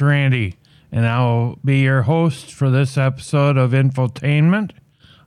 Randy, 0.00 0.56
and 0.90 1.06
I'll 1.06 1.58
be 1.64 1.80
your 1.80 2.02
host 2.02 2.52
for 2.52 2.70
this 2.70 2.96
episode 2.96 3.56
of 3.56 3.72
Infotainment. 3.72 4.72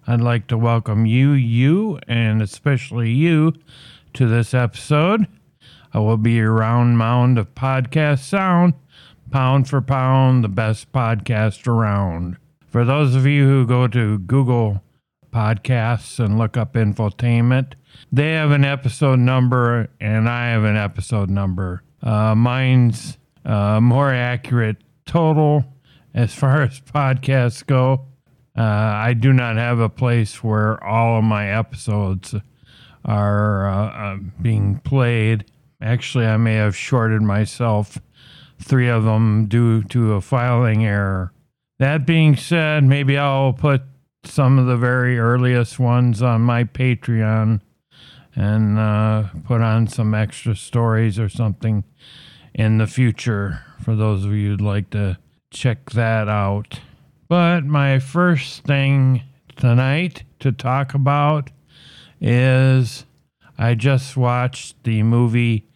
I'd 0.08 0.22
like 0.22 0.48
to 0.48 0.58
welcome 0.58 1.06
you, 1.06 1.32
you, 1.32 2.00
and 2.08 2.42
especially 2.42 3.12
you 3.12 3.54
to 4.14 4.28
this 4.28 4.54
episode. 4.54 5.28
I 5.94 6.00
will 6.00 6.18
be 6.18 6.34
your 6.34 6.54
round 6.54 6.98
mound 6.98 7.38
of 7.38 7.54
podcast 7.54 8.20
sound, 8.20 8.74
pound 9.30 9.70
for 9.70 9.82
pound, 9.82 10.44
the 10.44 10.50
best 10.50 10.92
podcast 10.92 11.68
around. 11.68 12.38
For 12.68 12.86
those 12.86 13.16
of 13.16 13.26
you 13.26 13.46
who 13.46 13.68
go 13.68 13.88
to 13.88 14.20
Google 14.20 14.82
Podcasts 15.32 16.24
and 16.24 16.38
look 16.38 16.58
up 16.58 16.74
Infotainment, 16.74 17.74
they 18.12 18.34
have 18.34 18.52
an 18.52 18.66
episode 18.66 19.20
number, 19.20 19.90
and 20.00 20.30
I 20.30 20.50
have 20.50 20.63
an 20.63 20.78
episode 20.78 21.30
number. 21.30 21.84
Uh, 22.02 22.34
mine's 22.35 23.18
uh, 23.46 23.80
more 23.82 24.12
accurate 24.12 24.78
total 25.06 25.66
as 26.14 26.34
far 26.34 26.62
as 26.64 26.80
podcasts 26.80 27.66
go. 27.66 28.06
Uh, 28.58 28.62
I 28.62 29.14
do 29.14 29.32
not 29.32 29.56
have 29.56 29.80
a 29.80 29.90
place 29.90 30.44
where 30.44 30.84
all 30.84 31.18
of 31.18 31.24
my 31.24 31.48
episodes 31.50 32.36
are 33.06 33.68
uh, 33.68 33.88
uh, 33.88 34.18
being 34.42 34.80
played. 34.80 35.46
Actually, 35.82 36.26
I 36.26 36.38
may 36.38 36.56
have 36.56 36.76
shorted 36.76 37.22
myself 37.22 37.98
three 38.60 38.90
of 38.90 39.04
them 39.04 39.48
due 39.48 39.84
to 39.84 40.14
a 40.14 40.22
filing 40.22 40.86
error. 40.86 41.32
That 41.80 42.06
being 42.06 42.36
said, 42.36 42.84
maybe 42.84 43.18
I'll 43.18 43.54
put 43.54 43.82
some 44.24 44.60
of 44.60 44.68
the 44.68 44.78
very 44.78 45.18
earliest 45.18 45.80
ones 45.80 46.22
on 46.22 46.42
my 46.42 46.64
Patreon 46.64 47.62
and 48.36 48.78
uh, 48.78 49.24
put 49.46 49.62
on 49.62 49.88
some 49.88 50.14
extra 50.14 50.56
stories 50.56 51.18
or 51.18 51.28
something 51.28 51.84
in 52.54 52.77
the 52.77 52.88
future 52.88 53.63
for 53.84 53.96
those 53.96 54.26
of 54.26 54.34
you 54.34 54.49
who'd 54.49 54.62
like 54.62 54.90
to 54.91 55.18
check 55.52 55.91
that 55.91 56.27
out. 56.27 56.80
But 57.27 57.66
my 57.66 57.99
first 57.99 58.63
thing 58.63 59.24
tonight 59.55 60.24
to 60.40 60.52
talk 60.52 60.94
about 60.94 61.49
is 62.20 63.05
I 63.57 63.76
just 63.76 64.18
watched 64.18 64.84
the 64.84 65.03
movie 65.03 65.68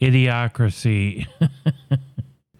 Idiocracy. 0.00 1.26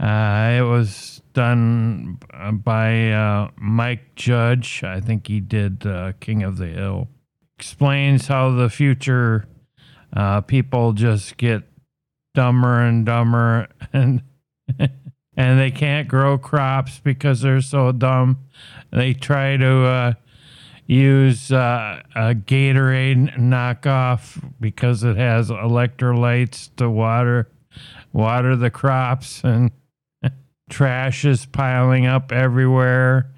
uh, 0.00 0.58
it 0.58 0.62
was 0.62 1.22
done 1.32 2.18
by 2.64 3.10
uh, 3.10 3.50
Mike 3.56 4.14
Judge. 4.14 4.84
I 4.84 5.00
think 5.00 5.26
he 5.26 5.40
did 5.40 5.86
uh, 5.86 6.12
King 6.20 6.42
of 6.42 6.58
the 6.58 6.66
Hill. 6.66 7.08
Explains 7.58 8.26
how 8.26 8.50
the 8.50 8.68
future 8.68 9.46
uh, 10.14 10.40
people 10.40 10.92
just 10.92 11.36
get 11.36 11.62
dumber 12.34 12.80
and 12.80 13.06
dumber 13.06 13.68
and 13.92 14.22
and 15.36 15.58
they 15.58 15.70
can't 15.70 16.08
grow 16.08 16.36
crops 16.38 16.98
because 16.98 17.40
they're 17.40 17.60
so 17.60 17.92
dumb. 17.92 18.38
They 18.90 19.14
try 19.14 19.56
to 19.56 19.84
uh, 19.84 20.12
use 20.86 21.52
uh, 21.52 22.02
a 22.14 22.34
Gatorade 22.34 23.38
knockoff 23.38 24.52
because 24.60 25.04
it 25.04 25.16
has 25.16 25.50
electrolytes 25.50 26.70
to 26.76 26.90
water 26.90 27.48
water 28.12 28.56
the 28.56 28.70
crops 28.70 29.44
and 29.44 29.70
trash 30.68 31.24
is 31.24 31.46
piling 31.46 32.06
up 32.06 32.32
everywhere 32.32 33.30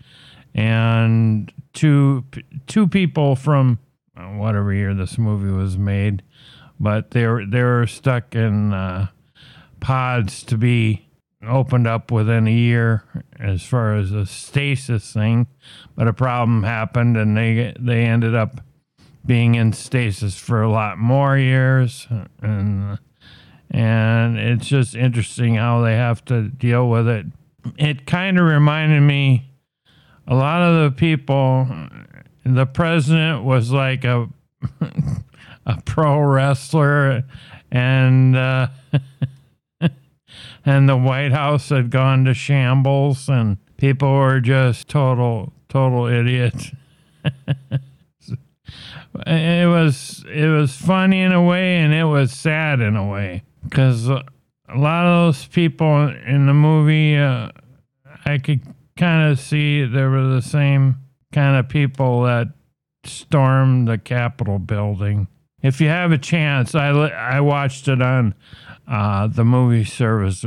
and 0.54 1.52
two 1.74 2.24
two 2.66 2.88
people 2.88 3.36
from 3.36 3.78
whatever 4.36 4.72
year 4.72 4.94
this 4.94 5.18
movie 5.18 5.50
was 5.52 5.76
made 5.76 6.22
but 6.82 7.12
they're 7.12 7.46
they 7.46 7.62
were 7.62 7.86
stuck 7.86 8.34
in 8.34 8.74
uh, 8.74 9.06
pods 9.78 10.42
to 10.42 10.58
be 10.58 11.08
opened 11.46 11.86
up 11.86 12.10
within 12.10 12.48
a 12.48 12.52
year 12.52 13.04
as 13.38 13.62
far 13.62 13.94
as 13.94 14.10
a 14.10 14.26
stasis 14.26 15.12
thing, 15.12 15.46
but 15.94 16.08
a 16.08 16.12
problem 16.12 16.64
happened 16.64 17.16
and 17.16 17.36
they 17.36 17.72
they 17.78 18.04
ended 18.04 18.34
up 18.34 18.60
being 19.24 19.54
in 19.54 19.72
stasis 19.72 20.36
for 20.36 20.60
a 20.60 20.70
lot 20.70 20.98
more 20.98 21.38
years 21.38 22.08
and 22.40 22.98
and 23.70 24.36
it's 24.36 24.66
just 24.66 24.96
interesting 24.96 25.54
how 25.54 25.80
they 25.82 25.94
have 25.94 26.24
to 26.24 26.48
deal 26.48 26.90
with 26.90 27.06
it. 27.08 27.26
It 27.78 28.06
kind 28.06 28.38
of 28.38 28.44
reminded 28.44 29.00
me 29.02 29.52
a 30.26 30.34
lot 30.34 30.62
of 30.62 30.82
the 30.82 30.96
people 30.96 31.68
the 32.44 32.66
president 32.66 33.44
was 33.44 33.70
like 33.70 34.04
a 34.04 34.28
a 35.66 35.80
pro 35.82 36.20
wrestler 36.20 37.24
and 37.70 38.36
uh, 38.36 38.68
and 40.64 40.88
the 40.88 40.96
White 40.96 41.32
House 41.32 41.68
had 41.68 41.90
gone 41.90 42.24
to 42.24 42.34
shambles 42.34 43.28
and 43.28 43.58
people 43.76 44.12
were 44.12 44.40
just 44.40 44.88
total 44.88 45.52
total 45.68 46.06
idiots. 46.06 46.70
it 49.26 49.68
was 49.68 50.24
it 50.32 50.48
was 50.48 50.74
funny 50.74 51.20
in 51.20 51.32
a 51.32 51.42
way 51.42 51.76
and 51.78 51.92
it 51.92 52.04
was 52.04 52.32
sad 52.32 52.80
in 52.80 52.96
a 52.96 53.06
way 53.06 53.42
because 53.64 54.08
a 54.08 54.24
lot 54.74 55.04
of 55.04 55.26
those 55.26 55.46
people 55.46 56.08
in 56.08 56.46
the 56.46 56.54
movie 56.54 57.16
uh, 57.16 57.50
I 58.24 58.38
could 58.38 58.60
kind 58.96 59.30
of 59.30 59.38
see 59.40 59.84
they 59.84 60.04
were 60.04 60.26
the 60.26 60.42
same 60.42 60.96
kind 61.32 61.56
of 61.56 61.68
people 61.68 62.22
that 62.22 62.48
stormed 63.04 63.88
the 63.88 63.98
Capitol 63.98 64.58
building. 64.58 65.26
If 65.62 65.80
you 65.80 65.88
have 65.88 66.10
a 66.12 66.18
chance, 66.18 66.74
I 66.74 66.88
I 66.88 67.40
watched 67.40 67.88
it 67.88 68.02
on 68.02 68.34
uh, 68.86 69.28
the 69.28 69.44
movie 69.44 69.84
service. 69.84 70.44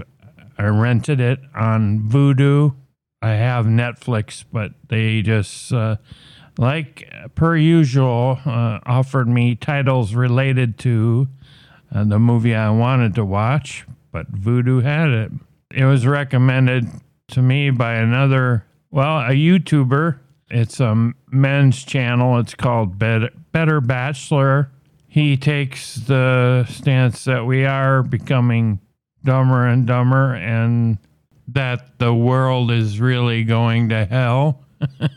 I 0.57 0.65
rented 0.65 1.19
it 1.19 1.39
on 1.53 2.07
Vudu. 2.09 2.75
I 3.21 3.31
have 3.31 3.65
Netflix, 3.65 4.43
but 4.51 4.73
they 4.87 5.21
just, 5.21 5.73
uh, 5.73 5.95
like 6.57 7.09
per 7.33 7.55
usual, 7.57 8.39
uh, 8.45 8.79
offered 8.85 9.27
me 9.27 9.55
titles 9.55 10.13
related 10.13 10.77
to 10.79 11.27
uh, 11.93 12.03
the 12.03 12.19
movie 12.19 12.53
I 12.53 12.69
wanted 12.69 13.15
to 13.15 13.25
watch, 13.25 13.85
but 14.11 14.31
Vudu 14.31 14.83
had 14.83 15.09
it. 15.09 15.31
It 15.71 15.85
was 15.85 16.05
recommended 16.05 16.87
to 17.29 17.41
me 17.41 17.69
by 17.71 17.95
another, 17.95 18.65
well, 18.91 19.19
a 19.19 19.31
YouTuber. 19.31 20.19
It's 20.49 20.79
a 20.79 21.11
men's 21.31 21.83
channel. 21.83 22.37
It's 22.39 22.53
called 22.53 22.99
Better, 22.99 23.31
Better 23.51 23.81
Bachelor 23.81 24.71
he 25.15 25.37
takes 25.37 25.95
the 25.95 26.65
stance 26.65 27.23
that 27.23 27.45
we 27.45 27.63
are 27.63 28.03
becoming 28.03 28.81
dumber 29.23 29.65
and 29.65 29.87
dumber 29.87 30.35
and 30.35 30.97
that 31.47 31.97
the 31.99 32.13
world 32.13 32.69
is 32.69 32.99
really 32.99 33.45
going 33.45 33.87
to 33.87 34.03
hell. 34.03 34.61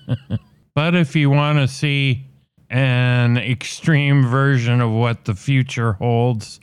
but 0.76 0.94
if 0.94 1.16
you 1.16 1.30
want 1.30 1.58
to 1.58 1.66
see 1.66 2.24
an 2.70 3.38
extreme 3.38 4.24
version 4.24 4.80
of 4.80 4.92
what 4.92 5.24
the 5.24 5.34
future 5.34 5.94
holds, 5.94 6.60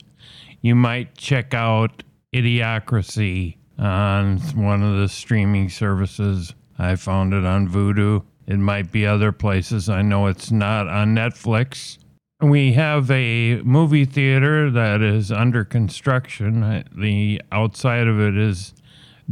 you 0.62 0.74
might 0.74 1.14
check 1.18 1.52
out 1.52 2.02
Idiocracy 2.32 3.58
on 3.78 4.38
one 4.54 4.82
of 4.82 4.98
the 4.98 5.10
streaming 5.10 5.68
services. 5.68 6.54
I 6.78 6.96
found 6.96 7.34
it 7.34 7.44
on 7.44 7.68
Vudu. 7.68 8.24
It 8.46 8.58
might 8.58 8.90
be 8.90 9.06
other 9.06 9.30
places. 9.30 9.90
I 9.90 10.00
know 10.00 10.26
it's 10.26 10.50
not 10.50 10.88
on 10.88 11.14
Netflix. 11.14 11.98
We 12.42 12.74
have 12.74 13.10
a 13.10 13.62
movie 13.62 14.04
theater 14.04 14.70
that 14.70 15.00
is 15.00 15.32
under 15.32 15.64
construction. 15.64 16.84
The 16.94 17.40
outside 17.50 18.06
of 18.06 18.20
it 18.20 18.36
is 18.36 18.74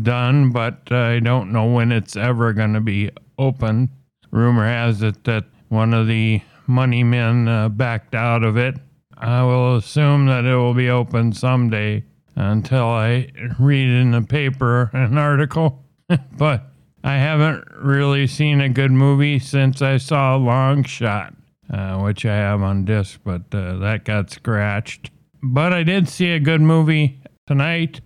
done, 0.00 0.52
but 0.52 0.90
I 0.90 1.20
don't 1.20 1.52
know 1.52 1.66
when 1.66 1.92
it's 1.92 2.16
ever 2.16 2.54
going 2.54 2.72
to 2.72 2.80
be 2.80 3.10
open. 3.38 3.90
Rumor 4.30 4.66
has 4.66 5.02
it 5.02 5.22
that 5.24 5.44
one 5.68 5.92
of 5.92 6.06
the 6.06 6.40
money 6.66 7.04
men 7.04 7.46
uh, 7.46 7.68
backed 7.68 8.14
out 8.14 8.42
of 8.42 8.56
it. 8.56 8.76
I 9.18 9.42
will 9.42 9.76
assume 9.76 10.24
that 10.26 10.46
it 10.46 10.56
will 10.56 10.72
be 10.72 10.88
open 10.88 11.34
someday 11.34 12.04
until 12.36 12.86
I 12.86 13.30
read 13.58 13.88
in 13.90 14.12
the 14.12 14.22
paper 14.22 14.88
an 14.94 15.18
article. 15.18 15.84
but 16.38 16.70
I 17.04 17.16
haven't 17.16 17.66
really 17.76 18.26
seen 18.26 18.62
a 18.62 18.70
good 18.70 18.92
movie 18.92 19.38
since 19.38 19.82
I 19.82 19.98
saw 19.98 20.36
Long 20.36 20.84
Shot 20.84 21.34
uh, 21.75 21.99
which 21.99 22.25
I 22.25 22.37
have 22.37 22.62
on 22.62 22.85
disc, 22.85 23.21
but 23.25 23.43
uh, 23.53 23.79
that 23.79 24.05
got 24.05 24.31
scratched. 24.31 25.11
But 25.43 25.73
I 25.73 25.82
did 25.82 26.09
see 26.09 26.31
a 26.31 26.38
good 26.38 26.61
movie 26.61 27.21
tonight 27.49 28.00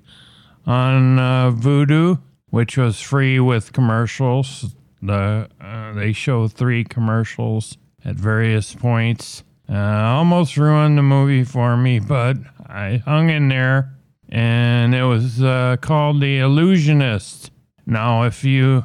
on 0.67 1.19
uh, 1.19 1.51
Vudu, 1.51 2.21
which 2.49 2.79
was 2.79 3.01
free 3.01 3.39
with 3.39 3.75
commercials. 3.75 4.75
The 5.03 5.49
uh, 5.61 5.93
they 5.93 6.13
show 6.13 6.49
three 6.49 6.83
commercials 6.83 7.77
at 8.05 8.17
various 8.17 8.75
points. 8.75 9.45
Uh, 9.71 9.77
almost 9.77 10.57
ruined 10.57 10.97
the 10.97 11.03
movie 11.03 11.45
for 11.45 11.77
me, 11.77 11.99
but 11.99 12.39
I 12.67 13.03
hung 13.05 13.29
in 13.29 13.49
there, 13.49 13.95
and 14.31 14.95
it 14.95 15.05
was 15.05 15.43
uh, 15.43 15.77
called 15.83 16.23
The 16.23 16.39
Illusionist. 16.39 17.51
Now, 17.85 18.23
if 18.23 18.45
you 18.45 18.85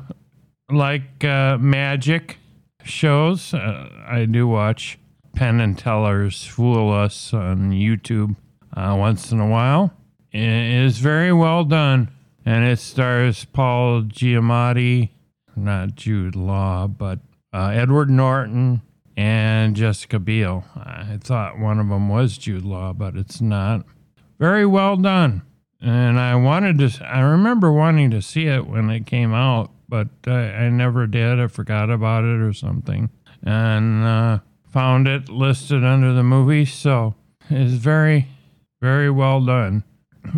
like 0.70 1.24
magic 1.24 2.38
shows. 2.84 3.54
Uh, 3.54 3.90
I 4.08 4.26
do 4.26 4.48
watch 4.48 4.98
Penn 5.36 5.60
and 5.60 5.78
Teller's 5.78 6.46
Fool 6.46 6.92
Us 6.92 7.34
on 7.34 7.72
YouTube 7.72 8.36
uh, 8.76 8.96
once 8.98 9.32
in 9.32 9.40
a 9.40 9.48
while. 9.48 9.94
It 10.32 10.40
is 10.42 10.98
very 11.00 11.32
well 11.34 11.64
done. 11.64 12.10
and 12.46 12.66
it 12.66 12.80
stars 12.80 13.46
Paul 13.46 14.04
Giamatti, 14.04 15.10
not 15.56 15.96
Jude 15.96 16.36
Law, 16.36 16.88
but 16.88 17.20
uh, 17.54 17.70
Edward 17.74 18.10
Norton 18.10 18.82
and 19.16 19.76
Jessica 19.76 20.20
Biel. 20.20 20.66
I 20.76 21.18
thought 21.22 21.60
one 21.60 21.80
of 21.80 21.88
them 21.90 22.10
was 22.10 22.38
Jude 22.38 22.66
Law, 22.66 22.94
but 22.94 23.16
it's 23.16 23.40
not. 23.42 23.86
Very 24.40 24.66
well 24.66 24.98
done. 24.98 25.44
And 25.80 26.20
I 26.20 26.36
wanted 26.36 26.80
to, 26.80 27.06
I 27.06 27.20
remember 27.20 27.72
wanting 27.72 28.10
to 28.12 28.22
see 28.22 28.48
it 28.48 28.68
when 28.68 28.90
it 28.90 29.06
came 29.06 29.34
out, 29.34 29.72
but 29.94 30.07
I, 30.25 30.69
never 30.69 31.06
did. 31.06 31.40
I 31.40 31.45
forgot 31.45 31.92
about 31.92 32.24
it 32.24 32.42
or 32.42 32.51
something. 32.51 33.12
And 33.44 34.04
uh, 34.04 34.40
found 34.72 35.07
it 35.07 35.30
listed 35.30 35.84
under 35.84 36.13
the 36.13 36.24
movie. 36.24 36.66
So 36.66 37.13
it's 37.48 37.74
very, 37.74 38.28
very 38.81 39.12
well 39.12 39.40
done. 39.40 39.84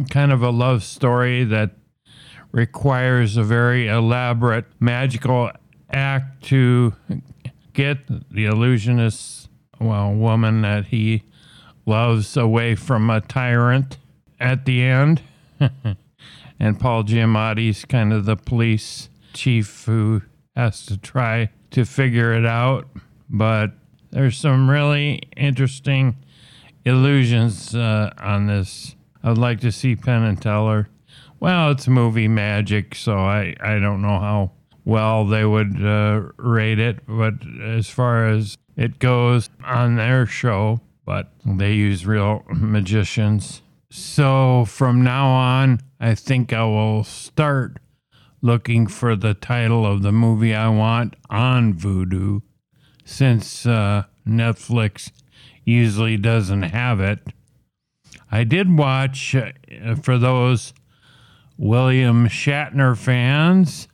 kind 0.09 0.33
of 0.33 0.43
a 0.43 0.49
love 0.49 0.83
story 0.83 1.45
that 1.45 1.71
requires 2.51 3.37
a 3.37 3.43
very 3.43 3.87
elaborate 3.87 4.65
magical 4.81 5.51
act 5.89 6.43
to 6.47 6.93
get 7.71 7.99
the 8.29 8.47
illusionist, 8.47 9.47
well, 9.79 10.13
woman 10.13 10.63
that 10.63 10.87
he 10.87 11.23
loves 11.85 12.35
away 12.35 12.75
from 12.75 13.09
a 13.09 13.21
tyrant 13.21 13.99
at 14.37 14.65
the 14.65 14.81
end. 14.81 15.21
and 16.59 16.77
Paul 16.77 17.05
Giamatti's 17.05 17.85
kind 17.85 18.11
of 18.11 18.25
the 18.25 18.35
police 18.35 19.07
chief 19.35 19.85
who 19.85 20.21
has 20.55 20.85
to 20.87 20.97
try 20.97 21.49
to 21.71 21.85
figure 21.85 22.33
it 22.33 22.45
out. 22.45 22.87
But 23.29 23.71
there's 24.11 24.37
some 24.37 24.69
really 24.69 25.21
interesting 25.35 26.15
illusions 26.85 27.75
uh, 27.75 28.11
on 28.17 28.47
this. 28.47 28.95
I'd 29.23 29.37
like 29.37 29.59
to 29.61 29.71
see 29.71 29.95
Penn 29.95 30.23
and 30.23 30.41
Teller. 30.41 30.87
Well, 31.39 31.71
it's 31.71 31.87
movie 31.87 32.27
magic, 32.27 32.95
so 32.95 33.17
I, 33.17 33.55
I 33.59 33.79
don't 33.79 34.01
know 34.01 34.19
how 34.19 34.51
well 34.85 35.25
they 35.25 35.43
would 35.43 35.83
uh, 35.83 36.23
rate 36.37 36.79
it. 36.79 36.99
But 37.07 37.33
as 37.61 37.89
far 37.89 38.27
as 38.27 38.57
it 38.77 38.99
goes 38.99 39.49
on 39.63 39.95
their 39.95 40.25
show, 40.25 40.79
but 41.05 41.31
they 41.45 41.73
use 41.73 42.05
real 42.05 42.43
magicians. 42.49 43.61
So 43.89 44.65
from 44.65 45.03
now 45.03 45.27
on, 45.27 45.81
I 45.99 46.15
think 46.15 46.53
I 46.53 46.63
will 46.63 47.03
start 47.03 47.77
looking 48.45 48.85
for 48.85 49.15
the 49.15 49.33
title 49.33 49.87
of 49.87 50.03
the 50.03 50.11
movie 50.11 50.53
I 50.53 50.69
want 50.69 51.15
on 51.31 51.73
Vudu 51.73 52.43
since 53.03 53.65
uh, 53.65 54.03
Netflix 54.27 55.11
usually 55.63 56.15
doesn't 56.15 56.61
have 56.61 56.99
it. 56.99 57.19
I 58.31 58.43
did 58.43 58.77
watch, 58.77 59.33
uh, 59.33 59.95
for 59.95 60.19
those 60.19 60.73
William 61.57 62.27
Shatner 62.27 62.95
fans 62.95 63.87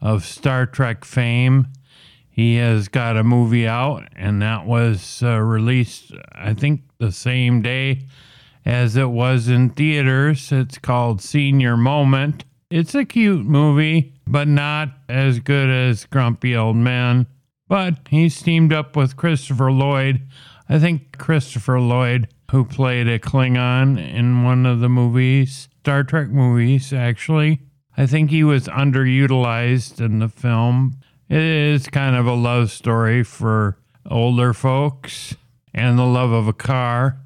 of 0.00 0.24
Star 0.24 0.64
Trek 0.64 1.04
fame, 1.04 1.68
he 2.30 2.56
has 2.56 2.88
got 2.88 3.18
a 3.18 3.22
movie 3.22 3.68
out, 3.68 4.08
and 4.16 4.40
that 4.40 4.64
was 4.64 5.22
uh, 5.22 5.38
released, 5.38 6.12
I 6.32 6.54
think, 6.54 6.80
the 6.96 7.12
same 7.12 7.60
day 7.60 8.06
as 8.64 8.96
it 8.96 9.10
was 9.10 9.48
in 9.48 9.68
theaters. 9.68 10.50
It's 10.50 10.78
called 10.78 11.20
Senior 11.20 11.76
Moment. 11.76 12.46
It's 12.72 12.94
a 12.94 13.04
cute 13.04 13.44
movie, 13.44 14.14
but 14.26 14.48
not 14.48 14.88
as 15.06 15.40
good 15.40 15.68
as 15.68 16.06
Grumpy 16.06 16.56
Old 16.56 16.76
Man. 16.76 17.26
But 17.68 17.98
he's 18.08 18.40
teamed 18.40 18.72
up 18.72 18.96
with 18.96 19.14
Christopher 19.14 19.70
Lloyd. 19.70 20.22
I 20.70 20.78
think 20.78 21.18
Christopher 21.18 21.80
Lloyd, 21.80 22.28
who 22.50 22.64
played 22.64 23.08
a 23.08 23.18
Klingon 23.18 23.98
in 23.98 24.42
one 24.42 24.64
of 24.64 24.80
the 24.80 24.88
movies, 24.88 25.68
Star 25.80 26.02
Trek 26.02 26.30
movies, 26.30 26.94
actually. 26.94 27.60
I 27.98 28.06
think 28.06 28.30
he 28.30 28.42
was 28.42 28.68
underutilized 28.68 30.00
in 30.00 30.20
the 30.20 30.30
film. 30.30 30.96
It 31.28 31.42
is 31.42 31.88
kind 31.88 32.16
of 32.16 32.26
a 32.26 32.32
love 32.32 32.70
story 32.70 33.22
for 33.22 33.76
older 34.10 34.54
folks 34.54 35.36
and 35.74 35.98
the 35.98 36.06
love 36.06 36.32
of 36.32 36.48
a 36.48 36.54
car. 36.54 37.20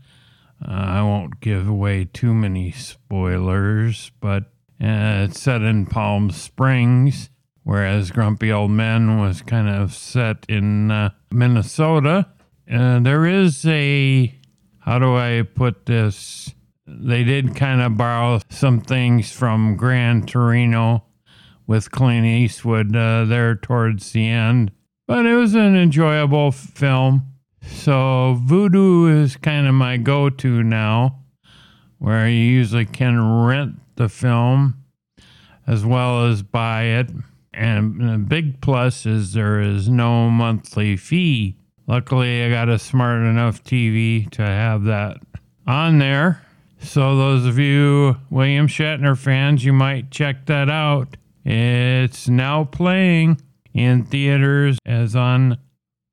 Uh, 0.60 0.72
I 0.72 1.02
won't 1.02 1.40
give 1.40 1.69
away 1.69 2.04
too 2.04 2.34
many 2.34 2.72
spoilers, 2.72 4.10
but 4.19 4.50
uh, 4.81 5.25
it's 5.28 5.40
set 5.40 5.62
in 5.62 5.87
Palm 5.87 6.31
Springs, 6.31 7.31
whereas 7.62 8.11
Grumpy 8.11 8.52
Old 8.52 8.70
Men 8.70 9.19
was 9.19 9.43
kind 9.43 9.69
of 9.69 9.94
set 9.94 10.44
in 10.49 10.90
uh, 10.90 11.11
Minnesota. 11.31 12.28
Uh, 12.70 13.00
there 13.00 13.26
is 13.26 13.64
a, 13.67 14.34
how 14.81 14.99
do 14.99 15.17
I 15.17 15.43
put 15.43 15.87
this? 15.87 16.52
They 16.87 17.25
did 17.25 17.56
kind 17.56 17.81
of 17.81 17.96
borrow 17.96 18.40
some 18.50 18.81
things 18.81 19.32
from 19.32 19.76
Gran 19.76 20.26
Torino 20.26 21.05
with 21.67 21.90
Clint 21.90 22.26
Eastwood 22.26 22.94
uh, 22.94 23.25
there 23.25 23.56
towards 23.56 24.12
the 24.12 24.29
end, 24.29 24.72
but 25.06 25.26
it 25.26 25.34
was 25.34 25.55
an 25.55 25.76
enjoyable 25.76 26.52
film. 26.52 27.32
So 27.62 28.40
Vudu 28.46 29.22
is 29.22 29.37
kind 29.37 29.67
of 29.67 29.75
my 29.75 29.96
go-to 29.96 30.62
now, 30.62 31.25
where 31.99 32.29
you 32.29 32.38
usually 32.38 32.84
can 32.84 33.44
rent 33.44 33.81
the 33.96 34.08
film 34.08 34.84
as 35.66 35.84
well 35.84 36.26
as 36.26 36.43
buy 36.43 36.82
it. 36.84 37.10
And 37.52 38.00
the 38.00 38.19
big 38.19 38.60
plus 38.60 39.06
is 39.06 39.32
there 39.32 39.60
is 39.60 39.88
no 39.88 40.31
monthly 40.31 40.96
fee. 40.96 41.56
Luckily, 41.86 42.44
I 42.44 42.50
got 42.50 42.69
a 42.69 42.79
smart 42.79 43.22
enough 43.22 43.65
TV 43.65 44.31
to 44.32 44.43
have 44.43 44.84
that 44.84 45.19
on 45.67 45.98
there. 45.98 46.43
So, 46.79 47.17
those 47.17 47.46
of 47.46 47.58
you 47.58 48.17
William 48.29 48.67
Shatner 48.69 49.17
fans, 49.17 49.65
you 49.65 49.72
might 49.72 50.10
check 50.10 50.46
that 50.46 50.69
out. 50.69 51.17
It's 51.44 52.29
now 52.29 52.65
playing 52.65 53.41
in 53.72 54.05
theaters 54.05 54.79
as 54.84 55.17
on 55.17 55.58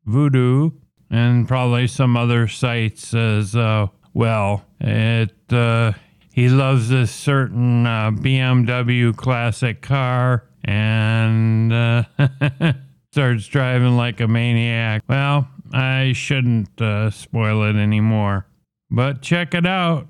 Vudu 0.07 0.73
and 1.09 1.47
probably 1.47 1.87
some 1.87 2.15
other 2.15 2.47
sites 2.47 3.13
as 3.13 3.55
uh, 3.55 3.87
well. 4.13 4.63
It 4.79 5.33
uh, 5.51 5.93
he 6.33 6.49
loves 6.49 6.89
this 6.89 7.11
certain 7.11 7.85
uh, 7.85 8.09
BMW 8.09 9.15
classic 9.15 9.83
car 9.83 10.45
and 10.63 11.71
uh, 11.71 12.03
starts 13.11 13.45
driving 13.45 13.95
like 13.95 14.19
a 14.19 14.27
maniac. 14.27 15.03
Well, 15.07 15.47
I 15.71 16.13
shouldn't 16.13 16.81
uh, 16.81 17.11
spoil 17.11 17.61
it 17.61 17.75
anymore, 17.75 18.47
but 18.89 19.21
check 19.21 19.53
it 19.53 19.67
out. 19.67 20.07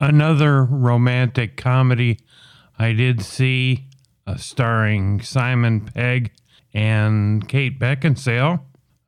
Another 0.00 0.64
romantic 0.64 1.58
comedy 1.58 2.18
I 2.78 2.92
did 2.92 3.22
see, 3.22 3.88
uh, 4.26 4.36
starring 4.36 5.20
Simon 5.20 5.80
Pegg 5.80 6.30
and 6.72 7.48
Kate 7.48 7.78
Beckinsale. 7.78 8.60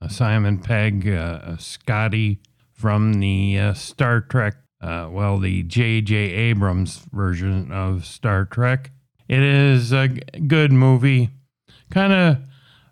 Uh, 0.02 0.08
Simon 0.08 0.58
Pegg, 0.58 1.08
uh, 1.08 1.56
Scotty 1.58 2.40
from 2.72 3.14
the 3.14 3.58
uh, 3.58 3.74
Star 3.74 4.22
Trek, 4.22 4.56
uh, 4.80 5.08
well, 5.10 5.38
the 5.38 5.62
J.J. 5.62 6.14
Abrams 6.16 7.06
version 7.12 7.70
of 7.70 8.06
Star 8.06 8.46
Trek. 8.46 8.90
It 9.28 9.42
is 9.42 9.92
a 9.92 10.08
good 10.08 10.72
movie, 10.72 11.30
kind 11.90 12.12
of 12.12 12.38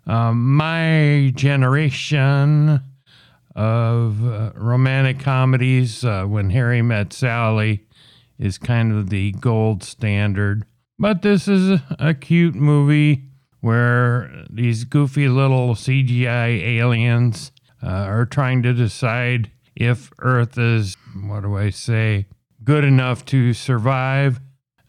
uh, 0.07 0.33
my 0.33 1.33
generation 1.35 2.81
of 3.55 4.21
romantic 4.55 5.19
comedies. 5.19 6.03
when 6.03 6.51
Harry 6.51 6.81
Met 6.81 7.11
Sally 7.11 7.87
is 8.37 8.57
kind 8.57 8.93
of 8.93 9.09
the 9.09 9.31
gold 9.33 9.83
standard. 9.83 10.65
But 11.01 11.21
this 11.21 11.47
is 11.47 11.79
a 11.97 12.13
cute 12.13 12.55
movie 12.55 13.23
where 13.61 14.45
these 14.49 14.83
goofy 14.83 15.29
little 15.29 15.73
CGI 15.73 16.61
aliens 16.79 17.53
uh, 17.81 17.87
are 17.87 18.25
trying 18.25 18.63
to 18.63 18.73
decide 18.73 19.49
if 19.77 20.11
Earth 20.19 20.57
is, 20.57 20.97
what 21.23 21.43
do 21.43 21.55
I 21.55 21.69
say, 21.69 22.25
good 22.65 22.83
enough 22.83 23.23
to 23.27 23.53
survive. 23.53 24.41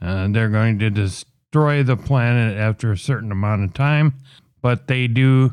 Uh, 0.02 0.26
they're 0.29 0.49
going 0.49 0.81
to 0.81 0.90
destroy 0.90 1.85
the 1.85 1.97
planet 1.97 2.59
after 2.59 2.90
a 2.90 2.99
certain 2.99 3.31
amount 3.31 3.62
of 3.62 3.73
time, 3.73 4.14
but 4.61 4.88
they 4.88 5.07
do 5.07 5.52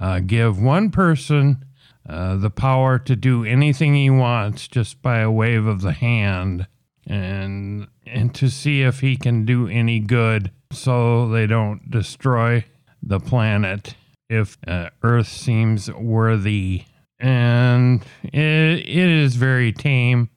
uh, 0.00 0.20
give 0.20 0.62
one 0.62 0.90
person 0.92 1.64
uh, 2.08 2.36
the 2.36 2.50
power 2.50 3.00
to 3.00 3.16
do 3.16 3.44
anything 3.44 3.96
he 3.96 4.08
wants 4.08 4.68
just 4.68 5.02
by 5.02 5.18
a 5.18 5.30
wave 5.30 5.66
of 5.66 5.80
the 5.80 5.92
hand 5.92 6.68
and 7.06 7.86
and 8.06 8.34
to 8.34 8.48
see 8.48 8.82
if 8.82 9.00
he 9.00 9.16
can 9.16 9.44
do 9.44 9.68
any 9.68 10.00
good 10.00 10.50
so 10.72 11.28
they 11.28 11.46
don't 11.46 11.90
destroy 11.90 12.64
the 13.02 13.20
planet 13.20 13.94
if 14.28 14.58
uh, 14.66 14.88
earth 15.02 15.28
seems 15.28 15.90
worthy 15.92 16.84
and 17.18 18.04
it, 18.22 18.32
it 18.32 19.08
is 19.08 19.36
very 19.36 19.72
tame 19.72 20.28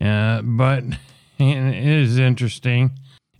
uh, 0.00 0.42
but 0.42 0.84
it 1.38 1.86
is 1.86 2.18
interesting 2.18 2.90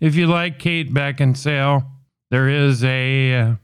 if 0.00 0.14
you 0.14 0.26
like 0.26 0.58
kate 0.58 0.92
beckinsale 0.92 1.84
There 2.30 2.48
is 2.48 2.82
a 2.82 3.34
uh, 3.34 3.54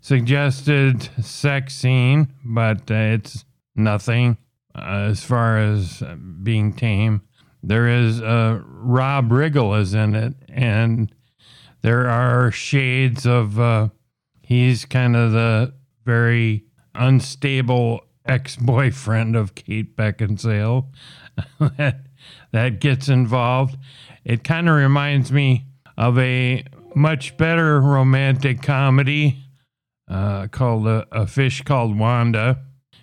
suggested 0.00 1.08
sex 1.24 1.74
scene, 1.74 2.34
but 2.44 2.90
uh, 2.90 3.16
it's 3.16 3.44
nothing 3.74 4.36
uh, 4.74 5.08
as 5.10 5.24
far 5.24 5.58
as 5.58 6.02
uh, 6.02 6.16
being 6.42 6.72
tame. 6.72 7.22
There 7.68 7.86
is 7.86 8.22
uh, 8.22 8.62
Rob 8.64 9.28
Riggle 9.28 9.78
is 9.78 9.92
in 9.92 10.14
it, 10.14 10.32
and 10.48 11.14
there 11.82 12.08
are 12.08 12.50
shades 12.50 13.26
of 13.26 13.60
uh, 13.60 13.88
he's 14.40 14.86
kind 14.86 15.14
of 15.14 15.32
the 15.32 15.74
very 16.06 16.64
unstable 16.94 18.06
ex-boyfriend 18.24 19.36
of 19.36 19.54
Kate 19.54 19.94
Beckinsale 19.94 20.86
that 21.60 22.06
that 22.52 22.80
gets 22.80 23.10
involved. 23.10 23.76
It 24.24 24.44
kind 24.44 24.66
of 24.70 24.74
reminds 24.74 25.30
me 25.30 25.66
of 25.98 26.18
a 26.18 26.64
much 26.94 27.36
better 27.36 27.82
romantic 27.82 28.62
comedy 28.62 29.44
uh, 30.08 30.46
called 30.46 30.86
uh, 30.86 31.04
A 31.12 31.26
Fish 31.26 31.60
Called 31.64 31.98
Wanda 31.98 32.60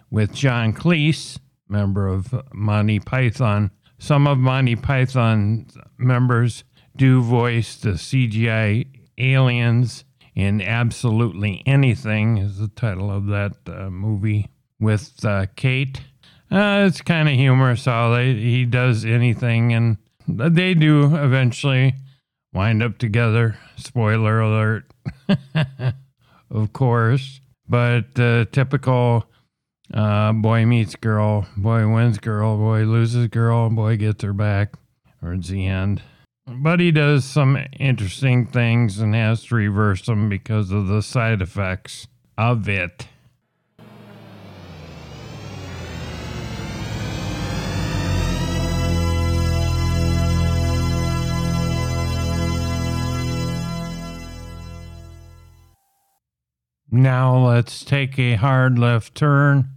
with 0.09 0.33
John 0.33 0.73
Cleese, 0.73 1.37
member 1.69 2.07
of 2.07 2.33
Monty 2.51 2.99
Python. 2.99 3.69
Some 3.97 4.27
of 4.27 4.37
Monty 4.37 4.75
Python 4.75 5.67
members 5.97 6.63
do 6.95 7.21
voice 7.21 7.75
the 7.77 7.91
CGI 7.91 8.87
aliens 9.17 10.03
in 10.35 10.61
Absolutely 10.61 11.63
Anything, 11.65 12.37
is 12.37 12.57
the 12.59 12.67
title 12.67 13.09
of 13.09 13.27
that 13.27 13.53
uh, 13.67 13.89
movie 13.89 14.49
with 14.79 15.23
uh, 15.23 15.45
Kate. 15.55 16.01
Uh, 16.51 16.85
it's 16.87 17.01
kind 17.01 17.27
of 17.27 17.35
humorous 17.35 17.85
how 17.85 18.15
he 18.17 18.65
does 18.65 19.05
anything, 19.05 19.73
and 19.73 19.97
they 20.27 20.73
do 20.73 21.15
eventually 21.15 21.95
wind 22.53 22.83
up 22.83 22.97
together. 22.97 23.57
Spoiler 23.77 24.39
alert, 24.39 24.91
of 26.51 26.73
course. 26.73 27.39
But 27.67 28.19
uh, 28.19 28.45
typical 28.51 29.25
uh, 29.93 30.33
boy 30.33 30.65
meets 30.65 30.95
girl, 30.95 31.47
boy 31.55 31.87
wins 31.87 32.17
girl, 32.17 32.57
boy 32.57 32.83
loses 32.83 33.27
girl, 33.27 33.69
boy 33.69 33.97
gets 33.97 34.23
her 34.23 34.33
back, 34.33 34.73
it's 35.21 35.49
the 35.49 35.67
end. 35.67 36.01
But 36.47 36.79
he 36.79 36.91
does 36.91 37.25
some 37.25 37.57
interesting 37.79 38.45
things 38.45 38.99
and 38.99 39.15
has 39.15 39.45
to 39.45 39.55
reverse 39.55 40.05
them 40.05 40.29
because 40.29 40.71
of 40.71 40.87
the 40.87 41.01
side 41.01 41.41
effects 41.41 42.07
of 42.37 42.69
it. 42.69 43.07
Now 56.91 57.37
let's 57.37 57.83
take 57.83 58.17
a 58.17 58.35
hard 58.35 58.79
left 58.79 59.15
turn 59.15 59.74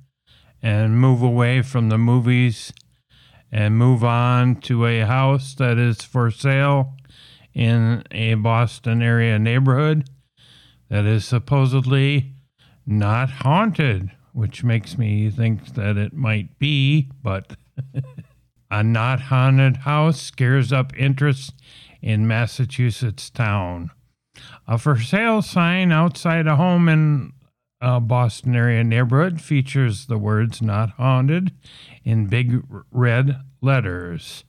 and 0.62 0.98
move 0.98 1.22
away 1.22 1.62
from 1.62 1.88
the 1.88 1.98
movies 1.98 2.72
and 3.50 3.78
move 3.78 4.04
on 4.04 4.56
to 4.56 4.86
a 4.86 5.00
house 5.00 5.54
that 5.54 5.78
is 5.78 6.02
for 6.02 6.30
sale 6.30 6.94
in 7.54 8.02
a 8.10 8.34
Boston 8.34 9.02
area 9.02 9.38
neighborhood 9.38 10.08
that 10.88 11.04
is 11.04 11.24
supposedly 11.24 12.32
not 12.86 13.30
haunted, 13.30 14.10
which 14.32 14.64
makes 14.64 14.96
me 14.96 15.30
think 15.30 15.74
that 15.74 15.96
it 15.96 16.12
might 16.12 16.58
be, 16.58 17.10
but 17.22 17.56
a 18.70 18.82
not 18.82 19.20
haunted 19.22 19.78
house 19.78 20.20
scares 20.20 20.72
up 20.72 20.96
interest 20.96 21.54
in 22.00 22.26
Massachusetts 22.26 23.30
town. 23.30 23.90
A 24.66 24.78
for 24.78 24.98
sale 24.98 25.42
sign 25.42 25.90
outside 25.90 26.46
a 26.46 26.56
home 26.56 26.88
in 26.88 27.32
a 27.80 28.00
Boston 28.00 28.56
area 28.56 28.82
neighborhood 28.82 29.40
features 29.40 30.06
the 30.06 30.18
words 30.18 30.60
not 30.60 30.90
haunted 30.90 31.52
in 32.04 32.26
big 32.26 32.62
red 32.90 33.40
letters. 33.60 34.44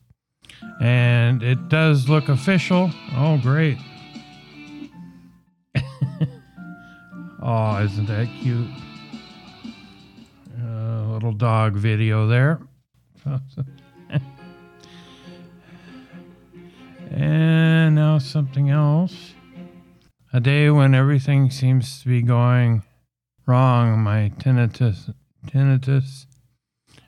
And 0.82 1.44
it 1.44 1.70
does 1.70 2.10
look 2.10 2.28
official. 2.28 2.92
Oh, 3.16 3.38
great. 3.42 3.78
oh, 7.42 7.78
isn't 7.84 8.08
that 8.08 8.28
cute? 8.42 8.68
Uh, 10.60 11.06
little 11.14 11.34
dog 11.34 11.76
video 11.76 12.28
there. 12.28 12.60
and 17.12 17.96
now 17.96 18.18
something 18.18 18.70
else. 18.70 19.34
A 20.34 20.40
day 20.40 20.70
when 20.70 20.94
everything 20.94 21.50
seems 21.50 22.02
to 22.02 22.08
be 22.08 22.22
going 22.22 22.84
wrong. 23.50 24.00
My 24.00 24.32
tinnitus, 24.38 25.12
tinnitus 25.48 26.28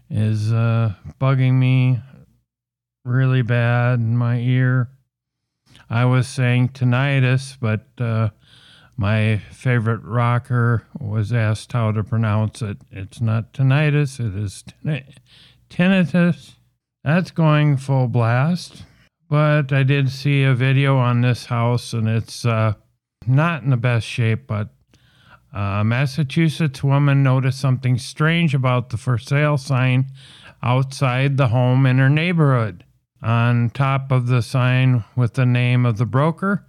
is 0.09 0.51
uh, 0.51 0.93
bugging 1.19 1.53
me 1.53 1.99
really 3.05 3.43
bad 3.43 3.99
in 3.99 4.17
my 4.17 4.39
ear. 4.39 4.89
I 5.87 6.05
was 6.05 6.27
saying 6.27 6.69
tinnitus, 6.69 7.57
but 7.61 7.85
uh, 8.03 8.29
my 8.97 9.37
favorite 9.51 10.03
rocker 10.03 10.87
was 10.99 11.31
asked 11.31 11.73
how 11.73 11.91
to 11.91 12.03
pronounce 12.03 12.63
it. 12.63 12.77
It's 12.89 13.21
not 13.21 13.53
tinnitus, 13.53 14.19
it 14.19 14.35
is 14.35 14.63
tinnitus. 15.69 16.55
That's 17.03 17.31
going 17.31 17.77
full 17.77 18.07
blast. 18.07 18.83
But 19.29 19.71
I 19.71 19.83
did 19.83 20.09
see 20.09 20.43
a 20.43 20.53
video 20.53 20.97
on 20.97 21.21
this 21.21 21.45
house, 21.45 21.93
and 21.93 22.07
it's 22.07 22.45
uh, 22.45 22.73
not 23.25 23.63
in 23.63 23.69
the 23.69 23.77
best 23.77 24.05
shape, 24.05 24.45
but 24.45 24.69
a 25.53 25.83
Massachusetts 25.83 26.83
woman 26.83 27.23
noticed 27.23 27.59
something 27.59 27.97
strange 27.97 28.53
about 28.53 28.89
the 28.89 28.97
for 28.97 29.17
sale 29.17 29.57
sign 29.57 30.05
outside 30.63 31.37
the 31.37 31.49
home 31.49 31.85
in 31.85 31.97
her 31.97 32.09
neighborhood. 32.09 32.83
On 33.21 33.69
top 33.69 34.11
of 34.11 34.27
the 34.27 34.41
sign 34.41 35.03
with 35.15 35.33
the 35.33 35.45
name 35.45 35.85
of 35.85 35.97
the 35.97 36.05
broker 36.05 36.65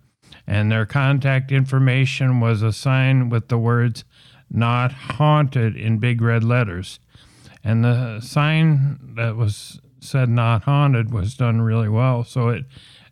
and 0.46 0.70
their 0.70 0.86
contact 0.86 1.52
information 1.52 2.40
was 2.40 2.62
a 2.62 2.72
sign 2.72 3.28
with 3.28 3.48
the 3.48 3.58
words 3.58 4.04
not 4.50 4.92
haunted 4.92 5.76
in 5.76 5.98
big 5.98 6.20
red 6.20 6.44
letters. 6.44 6.98
And 7.64 7.84
the 7.84 8.20
sign 8.20 8.98
that 9.14 9.36
was 9.36 9.80
said 10.00 10.28
not 10.28 10.64
haunted 10.64 11.12
was 11.12 11.36
done 11.36 11.62
really 11.62 11.88
well. 11.88 12.24
So 12.24 12.48
it 12.48 12.64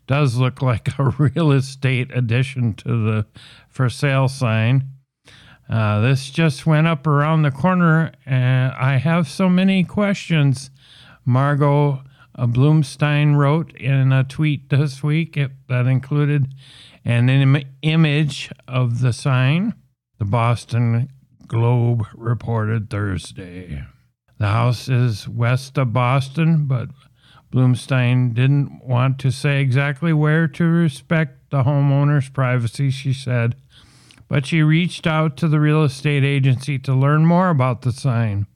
does 0.07 0.37
look 0.37 0.61
like 0.61 0.99
a 0.99 1.05
real 1.19 1.53
estate 1.53 2.11
addition 2.13 2.75
to 2.75 2.89
the 2.89 3.27
for 3.69 3.89
sale 3.89 4.29
sign. 4.29 4.89
Uh, 5.71 6.01
this 6.01 6.31
just 6.31 6.67
went 6.67 6.89
up 6.89 7.07
around 7.07 7.43
the 7.43 7.51
corner, 7.53 8.13
and 8.27 8.73
I 8.73 8.97
have 8.97 9.29
so 9.29 9.49
many 9.49 9.85
questions. 9.85 10.71
Margot 11.25 12.03
uh, 12.35 12.47
Bloomstein 12.47 13.37
wrote 13.37 13.73
in 13.77 14.13
a 14.13 14.25
tweet 14.25 14.69
this 14.69 15.03
week 15.03 15.37
it, 15.37 15.53
that 15.69 15.87
included 15.87 16.49
an 17.05 17.29
Im- 17.29 17.65
image 17.83 18.51
of 18.67 19.01
the 19.01 19.13
sign. 19.13 19.75
The 20.19 20.25
Boston 20.25 21.09
Globe 21.47 22.05
reported 22.15 22.91
Thursday. 22.91 23.85
The 24.39 24.49
house 24.49 24.89
is 24.89 25.29
west 25.29 25.79
of 25.79 25.93
Boston, 25.93 26.67
but 26.67 26.89
Bloomstein 27.53 28.35
didn't 28.35 28.85
want 28.85 29.19
to 29.21 29.31
say 29.31 29.61
exactly 29.61 30.13
where 30.13 30.49
to 30.49 30.65
respect 30.65 31.51
the 31.51 31.65
homeowner's 31.65 32.29
privacy, 32.29 32.91
she 32.91 33.13
said, 33.13 33.57
but 34.31 34.47
she 34.47 34.63
reached 34.63 35.07
out 35.09 35.37
to 35.37 35.49
the 35.49 35.59
real 35.59 35.83
estate 35.83 36.23
agency 36.23 36.79
to 36.79 36.95
learn 36.95 37.27
more 37.27 37.51
about 37.51 37.83
the 37.83 37.91
sign. 37.91 38.47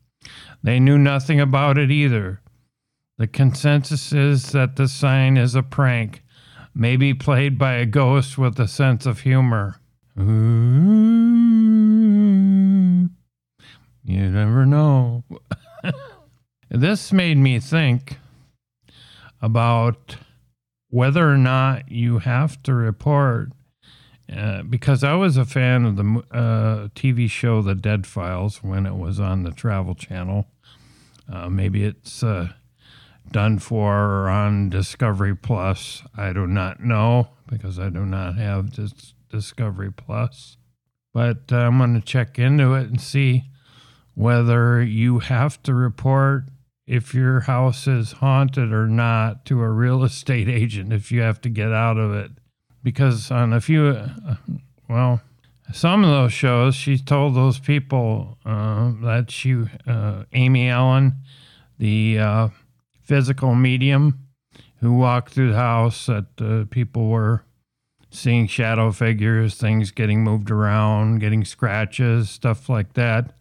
They 0.63 0.79
knew 0.79 0.97
nothing 0.97 1.41
about 1.41 1.77
it 1.77 1.91
either. 1.91 2.41
The 3.19 3.27
consensus 3.27 4.13
is 4.13 4.53
that 4.53 4.77
the 4.77 4.87
sign 4.87 5.37
is 5.37 5.57
a 5.57 5.65
prank, 5.65 6.23
maybe 6.75 7.13
played 7.13 7.59
by 7.59 7.75
a 7.75 7.87
ghost 7.87 8.39
with 8.39 8.59
a 8.61 8.69
sense 8.69 9.05
of 9.05 9.21
humor. 9.23 9.81
Ooh, 10.19 10.23
you 14.05 14.31
never 14.31 14.65
know. 14.65 15.25
this 16.71 17.13
made 17.13 17.39
me 17.39 17.59
think 17.59 18.19
about 19.43 20.19
whether 20.89 21.29
or 21.29 21.37
not 21.37 21.91
you 21.91 22.19
have 22.19 22.63
to 22.63 22.73
report. 22.73 23.51
Uh, 24.33 24.63
because 24.63 25.05
I 25.05 25.15
was 25.15 25.37
a 25.37 25.45
fan 25.45 25.85
of 25.85 25.97
the 25.97 26.23
uh, 26.31 26.89
TV 26.95 27.29
show 27.29 27.61
The 27.61 27.75
Dead 27.75 28.07
Files 28.07 28.63
when 28.63 28.87
it 28.87 28.95
was 28.95 29.21
on 29.21 29.43
the 29.43 29.51
Travel 29.51 29.95
Channel. 29.95 30.47
Uh, 31.31 31.49
maybe 31.49 31.85
it's 31.85 32.23
uh, 32.23 32.49
done 33.31 33.59
for 33.59 33.93
or 33.93 34.29
on 34.29 34.71
Discovery 34.71 35.37
Plus. 35.37 36.03
I 36.17 36.33
do 36.33 36.47
not 36.47 36.81
know 36.81 37.29
because 37.49 37.79
I 37.79 37.91
do 37.91 38.07
not 38.07 38.37
have 38.37 38.73
Discovery 39.29 39.93
Plus. 39.93 40.57
But 41.13 41.53
uh, 41.53 41.57
I'm 41.57 41.79
going 41.79 41.95
to 41.95 42.01
check 42.01 42.39
into 42.39 42.75
it 42.75 42.89
and 42.89 43.01
see 43.01 43.45
whether 44.15 44.83
you 44.83 45.21
have 45.21 45.63
to 45.65 45.75
report 45.75 46.45
if 46.87 47.15
your 47.15 47.41
house 47.41 47.87
is 47.87 48.13
haunted 48.13 48.73
or 48.73 48.87
not 48.87 49.45
to 49.47 49.61
a 49.61 49.71
real 49.71 50.05
estate 50.05 50.49
agent 50.49 50.93
if 50.93 51.13
you 51.13 51.21
have 51.21 51.41
to 51.43 51.49
get 51.49 51.73
out 51.73 51.99
of 51.99 52.13
it. 52.15 52.33
Because 52.85 53.31
on 53.33 53.53
a 53.53 53.61
few, 53.61 53.87
uh, 53.89 54.37
well, 54.89 55.23
some 55.73 56.05
of 56.05 56.11
those 56.11 56.33
shows, 56.33 56.77
she 56.77 56.99
told 56.99 57.35
those 57.35 57.59
people 57.59 58.39
uh, 58.45 58.93
that 59.03 59.31
she, 59.31 59.65
uh, 59.87 60.25
Amy 60.33 60.69
Allen, 60.69 61.15
the 61.79 62.19
uh, 62.19 62.49
physical 63.03 63.55
medium 63.57 64.21
who 64.81 64.93
walked 64.93 65.33
through 65.33 65.51
the 65.53 65.57
house, 65.57 66.07
that 66.07 66.27
uh, 66.41 66.65
people 66.71 67.09
were 67.09 67.43
seeing 68.11 68.47
shadow 68.47 68.93
figures, 68.93 69.55
things 69.55 69.91
getting 69.91 70.23
moved 70.23 70.51
around, 70.51 71.19
getting 71.19 71.45
scratches, 71.45 72.29
stuff 72.29 72.69
like 72.69 72.93
that. 72.93 73.33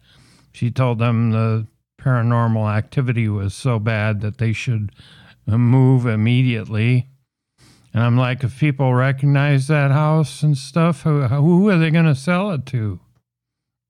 She 0.52 0.70
told 0.70 0.98
them 0.98 1.30
the 1.30 1.66
paranormal 2.00 2.74
activity 2.74 3.28
was 3.28 3.54
so 3.54 3.78
bad 3.78 4.20
that 4.22 4.38
they 4.38 4.52
should 4.52 4.90
uh, 5.46 5.58
move 5.58 6.06
immediately. 6.06 7.08
And 7.94 8.02
I'm 8.02 8.18
like, 8.18 8.42
if 8.42 8.58
people 8.58 8.92
recognize 8.92 9.68
that 9.68 9.92
house 9.92 10.42
and 10.42 10.58
stuff, 10.58 11.02
who, 11.02 11.22
who 11.22 11.70
are 11.70 11.78
they 11.78 11.90
going 11.90 12.04
to 12.06 12.14
sell 12.16 12.50
it 12.50 12.66
to? 12.66 12.98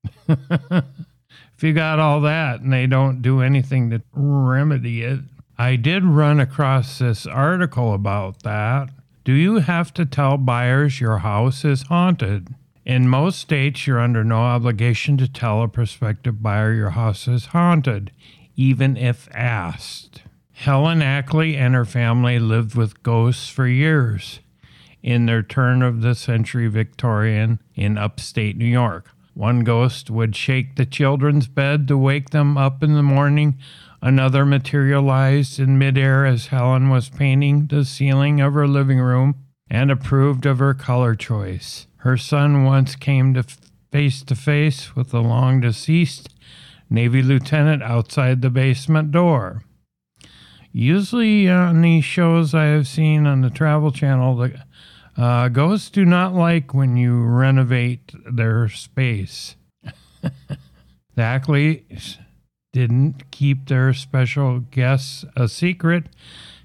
if 0.29 1.63
you 1.63 1.73
got 1.73 1.97
all 1.97 2.21
that 2.21 2.61
and 2.61 2.71
they 2.71 2.85
don't 2.85 3.23
do 3.23 3.41
anything 3.41 3.89
to 3.89 4.03
remedy 4.13 5.01
it. 5.01 5.21
I 5.57 5.75
did 5.75 6.03
run 6.03 6.39
across 6.39 6.99
this 6.99 7.25
article 7.25 7.93
about 7.93 8.43
that. 8.43 8.89
Do 9.23 9.33
you 9.33 9.55
have 9.55 9.91
to 9.95 10.05
tell 10.05 10.37
buyers 10.37 11.01
your 11.01 11.19
house 11.19 11.65
is 11.65 11.83
haunted? 11.83 12.53
In 12.85 13.09
most 13.09 13.39
states, 13.39 13.87
you're 13.87 13.99
under 13.99 14.23
no 14.23 14.37
obligation 14.37 15.17
to 15.17 15.27
tell 15.27 15.63
a 15.63 15.67
prospective 15.67 16.43
buyer 16.43 16.73
your 16.73 16.91
house 16.91 17.27
is 17.27 17.47
haunted, 17.47 18.11
even 18.55 18.95
if 18.95 19.27
asked. 19.33 20.21
Helen 20.57 21.01
Ackley 21.01 21.57
and 21.57 21.75
her 21.75 21.83
family 21.83 22.39
lived 22.39 22.75
with 22.75 23.03
ghosts 23.03 23.49
for 23.49 23.67
years 23.67 24.39
in 25.03 25.25
their 25.25 25.43
turn 25.43 25.81
of 25.81 26.01
the 26.01 26.15
century 26.15 26.67
Victorian 26.67 27.59
in 27.75 27.97
upstate 27.97 28.57
New 28.57 28.65
York. 28.65 29.11
One 29.33 29.65
ghost 29.65 30.09
would 30.09 30.33
shake 30.33 30.75
the 30.75 30.85
children's 30.85 31.47
bed 31.47 31.89
to 31.89 31.97
wake 31.97 32.29
them 32.29 32.57
up 32.57 32.81
in 32.81 32.93
the 32.93 33.03
morning. 33.03 33.59
Another 34.01 34.45
materialized 34.45 35.59
in 35.59 35.77
midair 35.77 36.25
as 36.25 36.47
Helen 36.47 36.89
was 36.89 37.09
painting 37.09 37.67
the 37.67 37.83
ceiling 37.83 38.39
of 38.39 38.53
her 38.53 38.67
living 38.67 38.99
room 38.99 39.35
and 39.69 39.91
approved 39.91 40.45
of 40.45 40.59
her 40.59 40.73
color 40.73 41.15
choice. 41.15 41.85
Her 41.97 42.15
son 42.15 42.63
once 42.63 42.95
came 42.95 43.33
to 43.33 43.43
face 43.91 44.23
to 44.23 44.35
face 44.35 44.95
with 44.95 45.09
the 45.09 45.21
long 45.21 45.59
deceased 45.59 46.29
Navy 46.89 47.21
lieutenant 47.21 47.83
outside 47.83 48.41
the 48.41 48.49
basement 48.49 49.11
door. 49.11 49.64
Usually 50.77 51.49
on 51.49 51.83
these 51.83 52.03
shows 52.03 52.53
I 52.53 52.65
have 52.65 52.85
seen 52.85 53.25
on 53.25 53.39
the 53.39 53.49
Travel 53.49 53.93
Channel, 53.93 54.35
the 54.35 54.65
uh, 55.15 55.47
ghosts 55.47 55.89
do 55.89 56.03
not 56.03 56.33
like 56.33 56.73
when 56.73 56.97
you 56.97 57.23
renovate 57.23 58.11
their 58.29 58.67
space. 58.67 59.55
the 60.21 60.57
Ackleys 61.15 62.17
didn't 62.73 63.31
keep 63.31 63.69
their 63.69 63.93
special 63.93 64.59
guests 64.59 65.23
a 65.37 65.47
secret. 65.47 66.07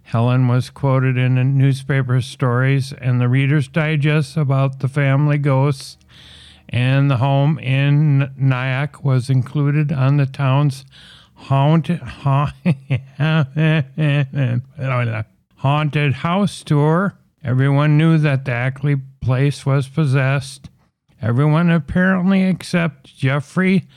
Helen 0.02 0.48
was 0.48 0.70
quoted 0.70 1.16
in 1.16 1.36
the 1.36 1.44
newspaper 1.44 2.20
stories 2.20 2.92
and 2.92 3.20
the 3.20 3.28
Reader's 3.28 3.68
Digest 3.68 4.36
about 4.36 4.80
the 4.80 4.88
family 4.88 5.38
ghosts, 5.38 5.98
and 6.68 7.08
the 7.08 7.18
home 7.18 7.60
in 7.60 8.32
Nyack 8.36 9.04
was 9.04 9.30
included 9.30 9.92
on 9.92 10.16
the 10.16 10.26
town's 10.26 10.84
haunted, 11.40 11.98
haunted 15.56 16.12
house 16.12 16.62
tour. 16.62 17.18
Everyone 17.42 17.96
knew 17.96 18.18
that 18.18 18.44
the 18.44 18.52
Ackley 18.52 18.96
place 19.20 19.64
was 19.64 19.88
possessed. 19.88 20.68
Everyone 21.22 21.70
apparently 21.70 22.42
except 22.44 23.16
Jeffrey 23.16 23.88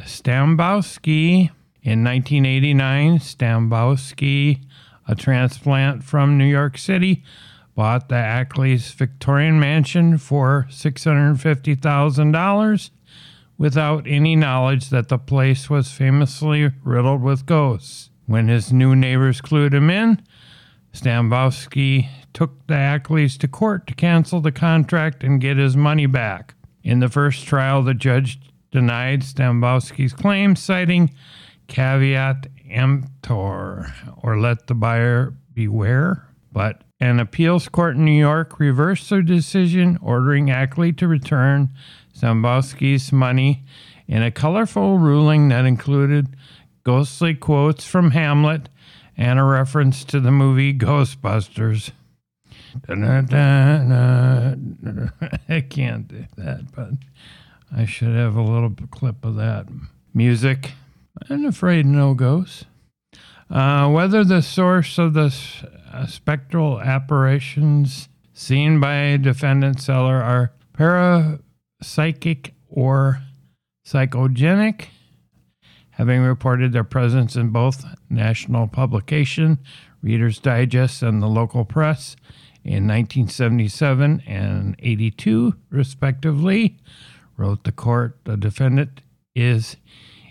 Stambovsky. 0.00 1.50
In 1.82 2.04
1989, 2.04 3.20
Stambovsky, 3.20 4.60
a 5.08 5.14
transplant 5.14 6.04
from 6.04 6.36
New 6.36 6.44
York 6.44 6.76
City, 6.76 7.24
bought 7.74 8.10
the 8.10 8.16
Ackley's 8.16 8.90
Victorian 8.90 9.58
mansion 9.58 10.18
for 10.18 10.66
$650,000 10.70 12.90
without 13.60 14.06
any 14.06 14.34
knowledge 14.34 14.88
that 14.88 15.10
the 15.10 15.18
place 15.18 15.68
was 15.68 15.92
famously 15.92 16.72
riddled 16.82 17.20
with 17.20 17.44
ghosts. 17.44 18.08
When 18.24 18.48
his 18.48 18.72
new 18.72 18.96
neighbors 18.96 19.42
clued 19.42 19.74
him 19.74 19.90
in, 19.90 20.22
Stambovsky 20.94 22.08
took 22.32 22.66
the 22.68 22.74
Ackleys 22.74 23.36
to 23.36 23.46
court 23.46 23.86
to 23.86 23.94
cancel 23.94 24.40
the 24.40 24.50
contract 24.50 25.22
and 25.22 25.42
get 25.42 25.58
his 25.58 25.76
money 25.76 26.06
back. 26.06 26.54
In 26.82 27.00
the 27.00 27.10
first 27.10 27.44
trial, 27.44 27.82
the 27.82 27.92
judge 27.92 28.40
denied 28.70 29.20
Stambovsky's 29.20 30.14
claim, 30.14 30.56
citing 30.56 31.12
caveat 31.68 32.46
emptor, 32.70 33.92
or 34.22 34.40
let 34.40 34.68
the 34.68 34.74
buyer 34.74 35.34
beware. 35.52 36.26
But 36.50 36.82
an 36.98 37.20
appeals 37.20 37.68
court 37.68 37.96
in 37.96 38.06
New 38.06 38.18
York 38.18 38.58
reversed 38.58 39.10
their 39.10 39.20
decision, 39.20 39.98
ordering 40.00 40.50
Ackley 40.50 40.94
to 40.94 41.06
return 41.06 41.74
Stambovsky's 42.20 43.12
money 43.12 43.64
in 44.06 44.22
a 44.22 44.30
colorful 44.30 44.98
ruling 44.98 45.48
that 45.48 45.64
included 45.64 46.28
ghostly 46.84 47.34
quotes 47.34 47.86
from 47.86 48.10
Hamlet 48.10 48.68
and 49.16 49.38
a 49.38 49.44
reference 49.44 50.04
to 50.04 50.20
the 50.20 50.30
movie 50.30 50.74
Ghostbusters. 50.74 51.92
I 55.48 55.60
can't 55.68 56.08
do 56.08 56.26
that, 56.36 56.72
but 56.74 56.90
I 57.74 57.84
should 57.86 58.14
have 58.14 58.36
a 58.36 58.42
little 58.42 58.74
clip 58.90 59.24
of 59.24 59.36
that. 59.36 59.66
Music. 60.12 60.72
I'm 61.28 61.46
afraid 61.46 61.86
no 61.86 62.14
ghosts. 62.14 62.66
Uh, 63.48 63.88
whether 63.88 64.24
the 64.24 64.42
source 64.42 64.98
of 64.98 65.14
the 65.14 65.34
uh, 65.92 66.06
spectral 66.06 66.80
apparitions 66.80 68.08
seen 68.32 68.78
by 68.78 69.16
defendant 69.16 69.80
seller 69.80 70.22
are 70.22 70.52
para 70.72 71.40
psychic 71.82 72.54
or 72.68 73.22
psychogenic, 73.86 74.86
having 75.90 76.22
reported 76.22 76.72
their 76.72 76.84
presence 76.84 77.36
in 77.36 77.50
both 77.50 77.84
national 78.08 78.68
publication, 78.68 79.58
Reader's 80.02 80.38
Digest, 80.38 81.02
and 81.02 81.22
the 81.22 81.26
local 81.26 81.64
press 81.64 82.16
in 82.64 82.86
1977 82.86 84.22
and 84.26 84.76
82, 84.78 85.54
respectively, 85.70 86.78
wrote 87.36 87.64
the 87.64 87.72
court 87.72 88.18
the 88.24 88.36
defendant 88.36 89.00
is 89.34 89.76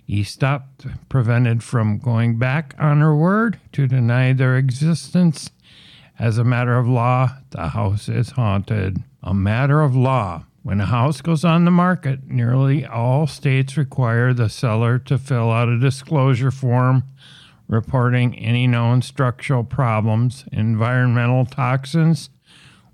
estopped 0.07 0.97
prevented 1.07 1.63
from 1.63 1.99
going 1.99 2.37
back 2.37 2.75
on 2.79 2.99
her 2.99 3.15
word 3.15 3.59
to 3.71 3.87
deny 3.87 4.33
their 4.33 4.57
existence. 4.57 5.51
As 6.17 6.37
a 6.37 6.43
matter 6.43 6.77
of 6.77 6.87
law, 6.87 7.37
the 7.51 7.69
house 7.69 8.09
is 8.09 8.31
haunted. 8.31 9.03
A 9.23 9.33
matter 9.33 9.81
of 9.81 9.95
law. 9.95 10.45
When 10.69 10.81
a 10.81 10.85
house 10.85 11.21
goes 11.21 11.43
on 11.43 11.65
the 11.65 11.71
market, 11.71 12.27
nearly 12.27 12.85
all 12.85 13.25
states 13.25 13.75
require 13.75 14.35
the 14.35 14.49
seller 14.49 14.99
to 14.99 15.17
fill 15.17 15.51
out 15.51 15.67
a 15.67 15.79
disclosure 15.79 16.51
form 16.51 17.05
reporting 17.67 18.37
any 18.37 18.67
known 18.67 19.01
structural 19.01 19.63
problems, 19.63 20.45
environmental 20.51 21.47
toxins, 21.47 22.29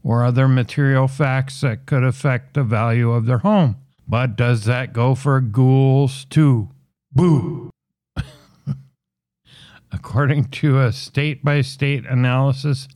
or 0.06 0.24
other 0.24 0.48
material 0.48 1.10
facts 1.10 1.60
that 1.60 1.86
could 1.86 2.06
affect 2.06 2.54
the 2.54 2.64
value 2.64 3.12
of 3.12 3.26
their 3.26 3.40
home. 3.40 3.76
But 4.08 4.38
does 4.38 4.64
that 4.64 4.94
go 4.94 5.14
for 5.14 5.42
ghouls 5.42 6.24
too? 6.24 6.70
Boo! 7.12 7.72
According 9.92 10.46
to 10.46 10.80
a 10.80 10.94
state 10.94 11.44
by 11.44 11.60
state 11.60 12.06
analysis 12.06 12.88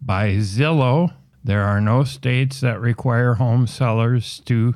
by 0.00 0.36
Zillow, 0.36 1.12
there 1.44 1.62
are 1.62 1.80
no 1.80 2.04
states 2.04 2.60
that 2.60 2.80
require 2.80 3.34
home 3.34 3.66
sellers 3.66 4.40
to 4.46 4.74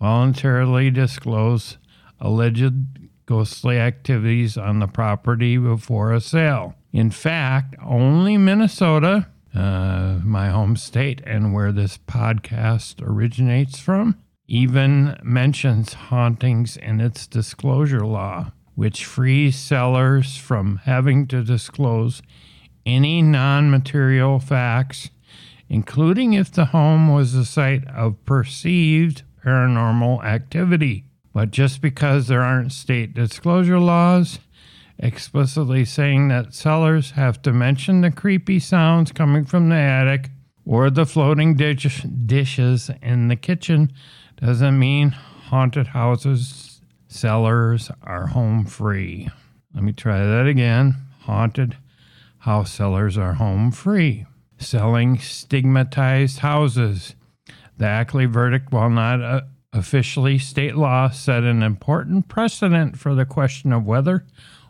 voluntarily 0.00 0.90
disclose 0.90 1.78
alleged 2.20 2.74
ghostly 3.26 3.78
activities 3.78 4.56
on 4.56 4.78
the 4.78 4.86
property 4.86 5.56
before 5.56 6.12
a 6.12 6.20
sale. 6.20 6.74
In 6.92 7.10
fact, 7.10 7.74
only 7.84 8.36
Minnesota, 8.36 9.28
uh, 9.54 10.20
my 10.22 10.50
home 10.50 10.76
state, 10.76 11.20
and 11.26 11.52
where 11.52 11.72
this 11.72 11.98
podcast 11.98 13.02
originates 13.02 13.78
from, 13.78 14.18
even 14.46 15.18
mentions 15.22 15.94
hauntings 15.94 16.76
in 16.76 17.00
its 17.00 17.26
disclosure 17.26 18.06
law, 18.06 18.52
which 18.74 19.04
frees 19.04 19.56
sellers 19.56 20.36
from 20.36 20.76
having 20.84 21.26
to 21.28 21.42
disclose 21.42 22.22
any 22.84 23.22
non 23.22 23.70
material 23.70 24.38
facts 24.38 25.08
including 25.74 26.34
if 26.34 26.52
the 26.52 26.66
home 26.66 27.12
was 27.12 27.32
the 27.32 27.44
site 27.44 27.84
of 27.88 28.24
perceived 28.24 29.24
paranormal 29.44 30.22
activity. 30.22 31.04
But 31.32 31.50
just 31.50 31.80
because 31.80 32.28
there 32.28 32.42
aren't 32.42 32.70
state 32.70 33.12
disclosure 33.12 33.80
laws 33.80 34.38
explicitly 35.00 35.84
saying 35.84 36.28
that 36.28 36.54
sellers 36.54 37.10
have 37.10 37.42
to 37.42 37.52
mention 37.52 38.02
the 38.02 38.12
creepy 38.12 38.60
sounds 38.60 39.10
coming 39.10 39.44
from 39.44 39.68
the 39.68 39.74
attic 39.74 40.30
or 40.64 40.90
the 40.90 41.04
floating 41.04 41.56
dish- 41.56 42.06
dishes 42.24 42.88
in 43.02 43.26
the 43.26 43.34
kitchen 43.34 43.92
doesn't 44.36 44.78
mean 44.78 45.10
haunted 45.10 45.88
houses 45.88 46.82
sellers 47.08 47.90
are 48.04 48.28
home 48.28 48.64
free. 48.64 49.28
Let 49.74 49.82
me 49.82 49.92
try 49.92 50.18
that 50.24 50.46
again. 50.46 50.94
Haunted 51.22 51.76
house 52.38 52.70
sellers 52.70 53.18
are 53.18 53.32
home 53.32 53.72
free. 53.72 54.24
Selling 54.58 55.18
stigmatized 55.18 56.38
houses. 56.40 57.14
The 57.76 57.86
Ackley 57.86 58.26
verdict, 58.26 58.72
while 58.72 58.90
not 58.90 59.22
uh, 59.22 59.40
officially 59.72 60.38
state 60.38 60.76
law, 60.76 61.10
set 61.10 61.42
an 61.42 61.62
important 61.62 62.28
precedent 62.28 62.98
for 62.98 63.14
the 63.14 63.24
question 63.24 63.72
of 63.72 63.84
whether 63.84 64.26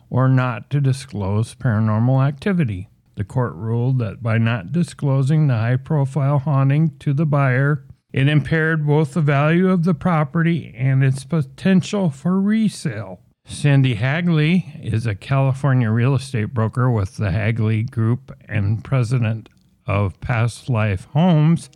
or 0.09 0.27
not 0.27 0.69
to 0.71 0.81
disclose 0.81 1.55
paranormal 1.55 2.25
activity. 2.25 2.89
The 3.15 3.23
court 3.23 3.53
ruled 3.55 3.99
that 3.99 4.21
by 4.21 4.37
not 4.37 4.71
disclosing 4.71 5.47
the 5.47 5.55
high 5.55 5.77
profile 5.77 6.39
haunting 6.39 6.97
to 6.99 7.13
the 7.13 7.25
buyer, 7.25 7.85
it 8.11 8.27
impaired 8.27 8.85
both 8.87 9.13
the 9.13 9.21
value 9.21 9.69
of 9.69 9.83
the 9.83 9.93
property 9.93 10.73
and 10.75 11.03
its 11.03 11.23
potential 11.23 12.09
for 12.09 12.39
resale. 12.39 13.19
Cindy 13.47 13.95
Hagley 13.95 14.73
is 14.81 15.05
a 15.05 15.15
California 15.15 15.91
real 15.91 16.15
estate 16.15 16.53
broker 16.53 16.89
with 16.89 17.17
the 17.17 17.31
Hagley 17.31 17.83
Group 17.83 18.35
and 18.49 18.83
president 18.83 19.49
of 19.87 20.19
Past 20.21 20.69
Life 20.69 21.05
Homes, 21.13 21.69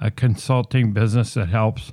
a 0.00 0.10
consulting 0.10 0.92
business 0.92 1.34
that 1.34 1.48
helps 1.48 1.92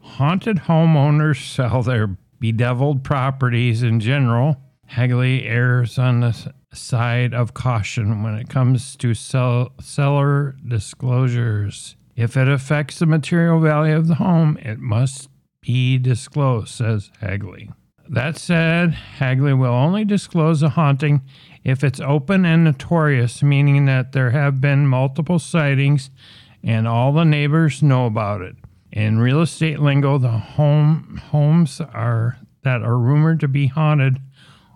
haunted 0.00 0.58
homeowners 0.58 1.48
sell 1.48 1.82
their 1.82 2.16
bedeviled 2.40 3.04
properties 3.04 3.82
in 3.82 4.00
general. 4.00 4.56
Hagley 4.86 5.46
errs 5.46 5.98
on 5.98 6.20
the 6.20 6.52
side 6.72 7.32
of 7.34 7.54
caution 7.54 8.22
when 8.22 8.34
it 8.34 8.48
comes 8.48 8.96
to 8.96 9.14
sell, 9.14 9.72
seller 9.80 10.56
disclosures. 10.66 11.96
If 12.16 12.36
it 12.36 12.48
affects 12.48 12.98
the 12.98 13.06
material 13.06 13.60
value 13.60 13.96
of 13.96 14.08
the 14.08 14.16
home, 14.16 14.58
it 14.60 14.78
must 14.78 15.30
be 15.60 15.98
disclosed, 15.98 16.68
says 16.68 17.10
Hagley. 17.20 17.70
That 18.08 18.36
said, 18.36 18.92
Hagley 18.92 19.54
will 19.54 19.72
only 19.72 20.04
disclose 20.04 20.62
a 20.62 20.70
haunting 20.70 21.22
if 21.64 21.84
it's 21.84 22.00
open 22.00 22.44
and 22.44 22.64
notorious, 22.64 23.42
meaning 23.42 23.84
that 23.86 24.12
there 24.12 24.30
have 24.30 24.60
been 24.60 24.86
multiple 24.86 25.38
sightings 25.38 26.10
and 26.62 26.86
all 26.86 27.12
the 27.12 27.24
neighbors 27.24 27.82
know 27.82 28.06
about 28.06 28.42
it. 28.42 28.56
In 28.90 29.18
real 29.18 29.40
estate 29.40 29.80
lingo, 29.80 30.18
the 30.18 30.30
home 30.30 31.20
homes 31.30 31.80
are 31.80 32.38
that 32.62 32.82
are 32.82 32.98
rumored 32.98 33.40
to 33.40 33.48
be 33.48 33.66
haunted 33.66 34.20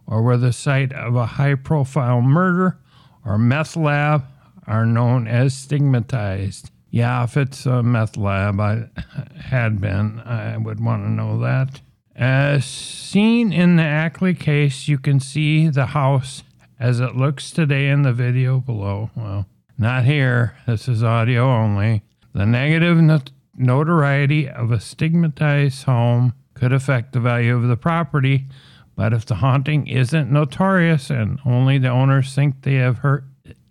or 0.06 0.22
were 0.22 0.36
the 0.36 0.52
site 0.52 0.92
of 0.92 1.14
a 1.14 1.26
high-profile 1.26 2.20
murder 2.20 2.78
or 3.24 3.38
meth 3.38 3.76
lab 3.76 4.24
are 4.66 4.86
known 4.86 5.26
as 5.28 5.54
stigmatized. 5.54 6.70
Yeah, 6.90 7.24
if 7.24 7.36
it's 7.36 7.66
a 7.66 7.82
meth 7.82 8.16
lab, 8.16 8.58
I 8.58 8.88
had 9.40 9.80
been, 9.80 10.20
I 10.20 10.56
would 10.56 10.80
want 10.80 11.04
to 11.04 11.10
know 11.10 11.38
that. 11.40 11.80
As 12.16 12.64
seen 12.64 13.52
in 13.52 13.76
the 13.76 13.82
Ackley 13.82 14.32
case, 14.32 14.88
you 14.88 14.96
can 14.96 15.20
see 15.20 15.68
the 15.68 15.86
house 15.86 16.42
as 16.80 16.98
it 16.98 17.14
looks 17.14 17.50
today 17.50 17.90
in 17.90 18.02
the 18.02 18.12
video 18.12 18.58
below. 18.58 19.10
Well, 19.14 19.46
not 19.76 20.06
here. 20.06 20.56
This 20.66 20.88
is 20.88 21.02
audio 21.02 21.46
only. 21.46 22.02
The 22.32 22.46
negative 22.46 22.96
not- 22.98 23.32
notoriety 23.54 24.48
of 24.48 24.72
a 24.72 24.80
stigmatized 24.80 25.84
home 25.84 26.32
could 26.54 26.72
affect 26.72 27.12
the 27.12 27.20
value 27.20 27.54
of 27.54 27.68
the 27.68 27.76
property, 27.76 28.46
but 28.94 29.12
if 29.12 29.26
the 29.26 29.36
haunting 29.36 29.86
isn't 29.86 30.32
notorious 30.32 31.10
and 31.10 31.38
only 31.44 31.76
the 31.76 31.88
owners 31.90 32.34
think 32.34 32.62
they 32.62 32.76
have 32.76 32.98
heard, 32.98 33.24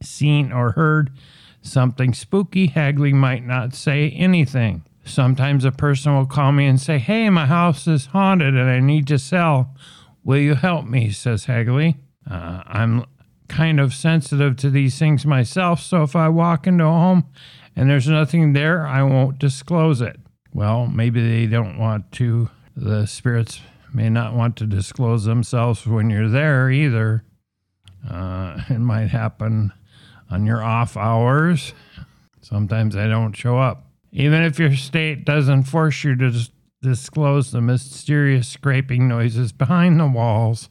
seen 0.04 0.52
or 0.52 0.74
heard 0.74 1.10
something 1.64 2.14
spooky, 2.14 2.68
Hagley 2.68 3.12
might 3.12 3.44
not 3.44 3.74
say 3.74 4.12
anything. 4.12 4.84
Sometimes 5.06 5.64
a 5.64 5.72
person 5.72 6.16
will 6.16 6.26
call 6.26 6.52
me 6.52 6.66
and 6.66 6.82
say, 6.82 6.98
Hey, 6.98 7.30
my 7.30 7.46
house 7.46 7.88
is 7.88 8.08
haunted 8.08 8.56
and 8.56 8.70
I 8.70 8.80
need 8.80 9.08
to 9.08 9.20
sell. 9.20 9.76
Will 10.24 10.40
you 10.40 10.56
help 10.56 10.86
me? 10.86 11.12
says 11.12 11.46
Hagley. 11.46 11.98
Uh, 12.30 12.64
I'm 12.66 13.06
kind 13.48 13.80
of 13.80 13.94
sensitive 13.94 14.58
to 14.58 14.72
these 14.72 14.98
things 14.98 15.26
myself, 15.26 15.80
so 15.80 16.02
if 16.02 16.16
I 16.16 16.30
walk 16.30 16.66
into 16.66 16.84
a 16.84 16.90
home 16.90 17.26
and 17.76 17.88
there's 17.88 18.08
nothing 18.08 18.54
there, 18.54 18.88
I 18.88 19.04
won't 19.04 19.38
disclose 19.38 20.02
it. 20.02 20.20
Well, 20.52 20.88
maybe 20.88 21.22
they 21.22 21.46
don't 21.46 21.78
want 21.78 22.12
to, 22.14 22.50
the 22.76 23.06
spirits 23.06 23.62
may 23.94 24.10
not 24.10 24.34
want 24.34 24.56
to 24.58 24.66
disclose 24.66 25.26
themselves 25.26 25.86
when 25.86 26.10
you're 26.10 26.30
there 26.30 26.72
either. 26.72 27.24
Uh, 28.10 28.62
it 28.70 28.80
might 28.80 29.08
happen 29.08 29.72
on 30.32 30.46
your 30.46 30.64
off 30.64 30.98
hours. 30.98 31.74
Sometimes 32.42 32.96
I 32.96 33.08
don't 33.08 33.34
show 33.34 33.60
up. 33.60 33.85
Even 34.18 34.44
if 34.44 34.58
your 34.58 34.74
state 34.76 35.26
doesn't 35.26 35.64
force 35.64 36.06
you 36.06 36.16
to 36.16 36.32
dis- 36.32 36.50
disclose 36.82 37.52
the 37.52 37.60
mysterious 37.60 38.48
scraping 38.48 39.10
noises 39.10 39.52
behind 39.52 40.00
the 40.00 40.08
walls 40.08 40.70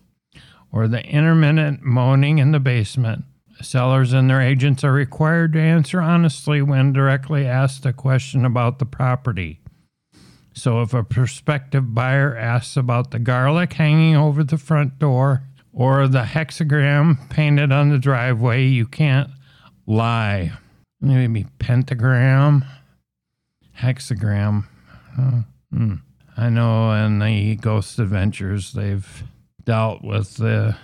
or 0.73 0.89
the 0.89 1.05
intermittent 1.05 1.83
moaning 1.83 2.39
in 2.39 2.53
the 2.53 2.59
basement, 2.59 3.23
sellers 3.61 4.15
and 4.15 4.31
their 4.31 4.41
agents 4.41 4.83
are 4.83 4.93
required 4.93 5.53
to 5.53 5.61
answer 5.61 6.01
honestly 6.01 6.63
when 6.63 6.95
directly 6.95 7.47
asked 7.47 7.85
a 7.85 7.93
question 7.93 8.47
about 8.47 8.79
the 8.79 8.87
property. 8.87 9.61
So 10.55 10.81
if 10.81 10.95
a 10.95 11.05
prospective 11.05 11.95
buyer 11.95 12.35
asks 12.35 12.79
about 12.79 13.11
the 13.11 13.19
garlic 13.19 13.75
hanging 13.75 14.17
over 14.17 14.43
the 14.43 14.57
front 14.57 14.99
door 14.99 15.43
or 15.71 16.09
the 16.09 16.23
hexagram 16.23 17.29
painted 17.29 17.73
on 17.73 17.91
the 17.91 17.99
driveway, 17.99 18.65
you 18.65 18.87
can't 18.87 19.29
lie. 19.87 20.53
Maybe 20.99 21.45
pentagram, 21.59 22.65
hexagram. 23.79 24.65
Hmm. 25.73 25.95
I 26.37 26.49
know 26.49 26.93
in 26.93 27.21
the 27.21 27.57
Ghost 27.57 27.99
Adventures 27.99 28.73
they've 28.73 29.25
dealt 29.65 30.03
with 30.03 30.37
the 30.37 30.77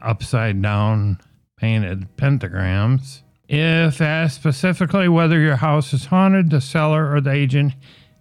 upside 0.00 0.60
down 0.62 1.20
painted 1.56 2.16
pentagrams. 2.16 3.22
If 3.48 4.00
asked 4.00 4.36
specifically 4.36 5.08
whether 5.08 5.38
your 5.38 5.56
house 5.56 5.92
is 5.92 6.06
haunted, 6.06 6.50
the 6.50 6.60
seller 6.60 7.12
or 7.12 7.20
the 7.20 7.30
agent 7.30 7.74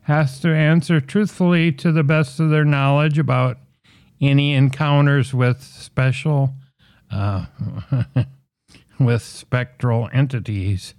has 0.03 0.39
to 0.39 0.49
answer 0.49 1.01
truthfully 1.01 1.71
to 1.71 1.91
the 1.91 2.03
best 2.03 2.39
of 2.39 2.51
their 2.51 2.65
knowledge 2.65 3.17
about 3.17 3.57
any 4.21 4.53
encounters 4.53 5.33
with 5.33 5.63
special, 5.63 6.53
uh, 7.11 7.45
with 8.99 9.21
spectral 9.21 10.09
entities. 10.13 10.93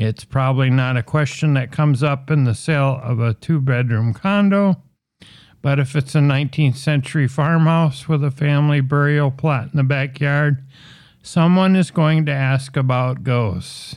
It's 0.00 0.24
probably 0.24 0.70
not 0.70 0.96
a 0.96 1.02
question 1.02 1.54
that 1.54 1.72
comes 1.72 2.04
up 2.04 2.30
in 2.30 2.44
the 2.44 2.54
sale 2.54 3.00
of 3.02 3.18
a 3.18 3.34
two 3.34 3.60
bedroom 3.60 4.14
condo, 4.14 4.80
but 5.60 5.80
if 5.80 5.96
it's 5.96 6.14
a 6.14 6.20
19th 6.20 6.76
century 6.76 7.26
farmhouse 7.26 8.06
with 8.06 8.22
a 8.22 8.30
family 8.30 8.80
burial 8.80 9.32
plot 9.32 9.70
in 9.72 9.76
the 9.76 9.82
backyard, 9.82 10.64
someone 11.20 11.74
is 11.74 11.90
going 11.90 12.26
to 12.26 12.32
ask 12.32 12.76
about 12.76 13.24
ghosts. 13.24 13.96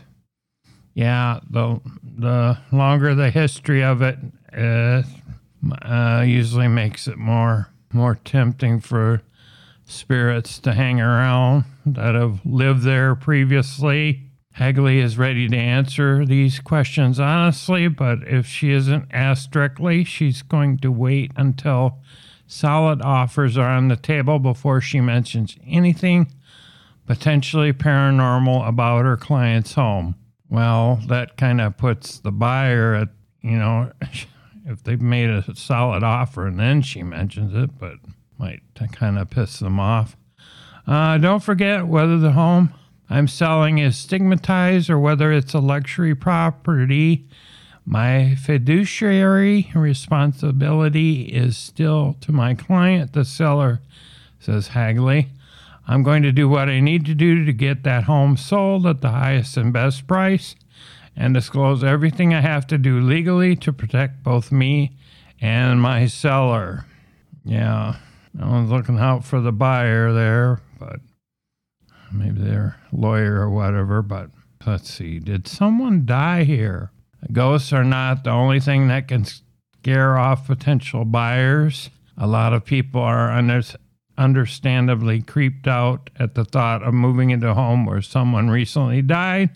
Yeah, 0.96 1.40
the 1.48 1.80
the 2.04 2.58
longer 2.72 3.14
the 3.14 3.30
history 3.30 3.84
of 3.84 4.02
it, 4.02 4.18
uh, 4.58 5.04
uh, 5.88 6.24
usually 6.26 6.68
makes 6.68 7.08
it 7.08 7.20
more 7.20 7.70
more 7.94 8.16
tempting 8.16 8.80
for 8.80 9.22
spirits 9.86 10.58
to 10.58 10.74
hang 10.74 11.00
around 11.00 11.66
that 11.86 12.16
have 12.16 12.44
lived 12.44 12.82
there 12.82 13.14
previously. 13.14 14.31
Hagley 14.54 15.00
is 15.00 15.18
ready 15.18 15.48
to 15.48 15.58
answer 15.58 16.26
these 16.26 16.60
questions 16.60 17.20
honestly, 17.20 17.88
but 17.88 18.20
if 18.28 18.46
she 18.46 18.72
isn't 18.72 19.08
asked 19.12 19.52
directly, 19.52 20.04
she's 20.04 20.42
going 20.42 20.78
to 20.80 20.92
wait 20.92 21.32
until 21.36 22.00
solid 22.48 23.02
offers 23.02 23.58
are 23.58 23.70
on 23.70 23.88
the 23.88 23.96
table 23.96 24.40
before 24.40 24.82
she 24.82 25.00
mentions 25.00 25.56
anything 25.66 26.28
potentially 27.08 27.74
paranormal 27.74 28.68
about 28.68 29.06
her 29.06 29.18
client's 29.18 29.74
home. 29.74 30.16
Well, 30.50 31.00
that 31.08 31.38
kind 31.38 31.62
of 31.62 31.78
puts 31.78 32.20
the 32.20 32.32
buyer 32.32 32.94
at, 32.94 33.08
you 33.42 33.58
know, 33.58 33.92
if 34.66 34.84
they've 34.84 35.02
made 35.02 35.30
a 35.30 35.56
solid 35.56 36.04
offer 36.04 36.46
and 36.46 36.60
then 36.60 36.82
she 36.82 37.04
mentions 37.04 37.56
it, 37.56 37.78
but 37.80 37.96
might 38.38 38.62
kind 38.92 39.18
of 39.18 39.30
piss 39.30 39.60
them 39.60 39.80
off. 39.80 40.18
Uh, 40.88 41.18
don't 41.18 41.44
forget 41.44 41.88
whether 41.88 42.18
the 42.18 42.32
home 42.32 42.74
I'm 43.12 43.28
selling 43.28 43.78
is 43.78 43.97
stigmatized 43.97 44.89
or 44.89 44.97
whether 44.97 45.34
it's 45.34 45.54
a 45.54 45.60
luxury 45.60 46.15
property. 46.15 47.28
My 47.86 48.36
fiduciary 48.36 49.69
responsibility 49.76 51.24
is 51.24 51.58
still 51.58 52.15
to 52.21 52.32
my 52.32 52.54
client, 52.54 53.12
the 53.12 53.26
seller, 53.26 53.82
says 54.39 54.69
Hagley. 54.69 55.28
I'm 55.89 56.04
going 56.04 56.24
to 56.24 56.32
do 56.32 56.47
what 56.47 56.69
I 56.69 56.80
need 56.80 57.06
to 57.08 57.13
do 57.13 57.43
to 57.43 57.52
get 57.52 57.84
that 57.84 58.06
home 58.06 58.38
sold 58.38 58.88
at 58.88 59.02
the 59.02 59.10
highest 59.10 59.58
and 59.58 59.74
best 59.74 60.08
price 60.08 60.56
and 61.13 61.34
disclose 61.34 61.84
everything 61.84 62.34
I 62.34 62.39
have 62.39 62.65
to 62.67 62.78
do 62.78 63.02
legally 63.02 63.58
to 63.58 63.74
protect 63.74 64.24
both 64.24 64.54
me 64.54 64.95
and 65.41 65.82
my 65.82 66.06
seller. 66.06 66.86
Yeah, 67.43 67.97
no 68.34 68.47
one's 68.47 68.71
looking 68.71 69.00
out 69.00 69.26
for 69.26 69.41
the 69.41 69.52
buyer 69.52 70.13
there, 70.13 70.62
maybe 72.13 72.41
their 72.41 72.78
lawyer 72.91 73.41
or 73.41 73.50
whatever. 73.50 74.02
But 74.02 74.30
let's 74.65 74.89
see, 74.89 75.19
did 75.19 75.47
someone 75.47 76.06
die 76.06 76.43
here? 76.43 76.91
Ghosts 77.32 77.71
are 77.71 77.84
not 77.84 78.24
the 78.24 78.32
only 78.32 78.60
thing 78.60 78.88
that 78.88 79.08
can 79.08 79.26
scare 79.26 80.17
off 80.17 80.47
potential 80.47 81.06
buyers. 81.06 81.89
A 82.17 82.28
lot 82.28 82.54
of 82.54 82.65
people 82.65 83.02
are 83.02 83.32
under, 83.32 83.62
understandably 84.17 85.21
creeped 85.21 85.67
out 85.67 86.10
at 86.17 86.36
the 86.36 86.45
thought 86.45 86.84
of 86.84 86.93
moving 86.93 87.30
into 87.30 87.50
a 87.50 87.54
home 87.54 87.86
where 87.86 88.02
someone 88.02 88.50
recently 88.50 89.02
died 89.02 89.52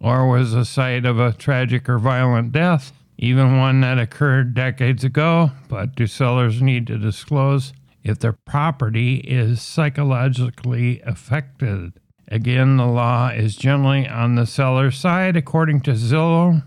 or 0.00 0.28
was 0.28 0.52
the 0.52 0.64
site 0.64 1.04
of 1.04 1.18
a 1.18 1.32
tragic 1.32 1.88
or 1.88 1.98
violent 1.98 2.52
death, 2.52 2.92
even 3.18 3.58
one 3.58 3.80
that 3.82 3.98
occurred 3.98 4.54
decades 4.54 5.04
ago. 5.04 5.50
But 5.68 5.94
do 5.94 6.06
sellers 6.06 6.62
need 6.62 6.86
to 6.86 6.98
disclose 6.98 7.72
if 8.02 8.18
their 8.18 8.36
property 8.46 9.16
is 9.16 9.60
psychologically 9.60 11.00
affected? 11.02 11.92
Again, 12.28 12.76
the 12.76 12.86
law 12.86 13.28
is 13.28 13.56
generally 13.56 14.06
on 14.06 14.36
the 14.36 14.46
seller's 14.46 14.96
side, 14.96 15.36
according 15.36 15.80
to 15.82 15.92
Zillow. 15.92 16.62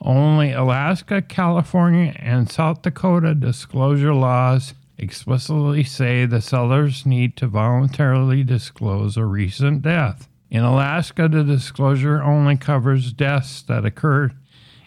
Only 0.00 0.52
Alaska, 0.52 1.22
California, 1.22 2.14
and 2.18 2.50
South 2.50 2.82
Dakota 2.82 3.34
disclosure 3.34 4.12
laws 4.12 4.74
explicitly 4.98 5.82
say 5.82 6.26
the 6.26 6.40
sellers 6.40 7.06
need 7.06 7.36
to 7.36 7.46
voluntarily 7.46 8.44
disclose 8.44 9.16
a 9.16 9.24
recent 9.24 9.82
death. 9.82 10.28
In 10.50 10.62
Alaska, 10.62 11.28
the 11.28 11.42
disclosure 11.42 12.22
only 12.22 12.56
covers 12.56 13.12
deaths 13.12 13.62
that 13.62 13.84
occurred 13.84 14.34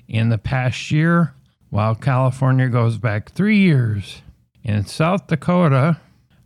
in 0.07 0.29
the 0.29 0.37
past 0.37 0.91
year, 0.91 1.33
while 1.69 1.95
California 1.95 2.67
goes 2.69 2.97
back 2.97 3.31
three 3.31 3.57
years. 3.57 4.21
In 4.63 4.85
South 4.85 5.27
Dakota, 5.27 5.99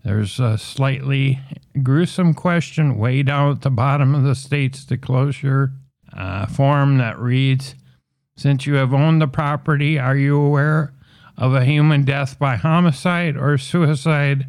there's 0.03 0.39
a 0.39 0.57
slightly 0.57 1.39
gruesome 1.81 2.33
question 2.33 2.97
way 2.97 3.23
down 3.23 3.51
at 3.51 3.61
the 3.61 3.71
bottom 3.71 4.13
of 4.13 4.23
the 4.23 4.35
state's 4.35 4.85
disclosure 4.85 5.71
uh, 6.15 6.45
form 6.45 6.97
that 6.99 7.19
reads 7.19 7.75
Since 8.37 8.67
you 8.67 8.75
have 8.75 8.93
owned 8.93 9.21
the 9.21 9.27
property, 9.27 9.97
are 9.97 10.15
you 10.15 10.39
aware 10.39 10.93
of 11.37 11.55
a 11.55 11.65
human 11.65 12.03
death 12.03 12.37
by 12.37 12.55
homicide 12.55 13.35
or 13.35 13.57
suicide 13.57 14.45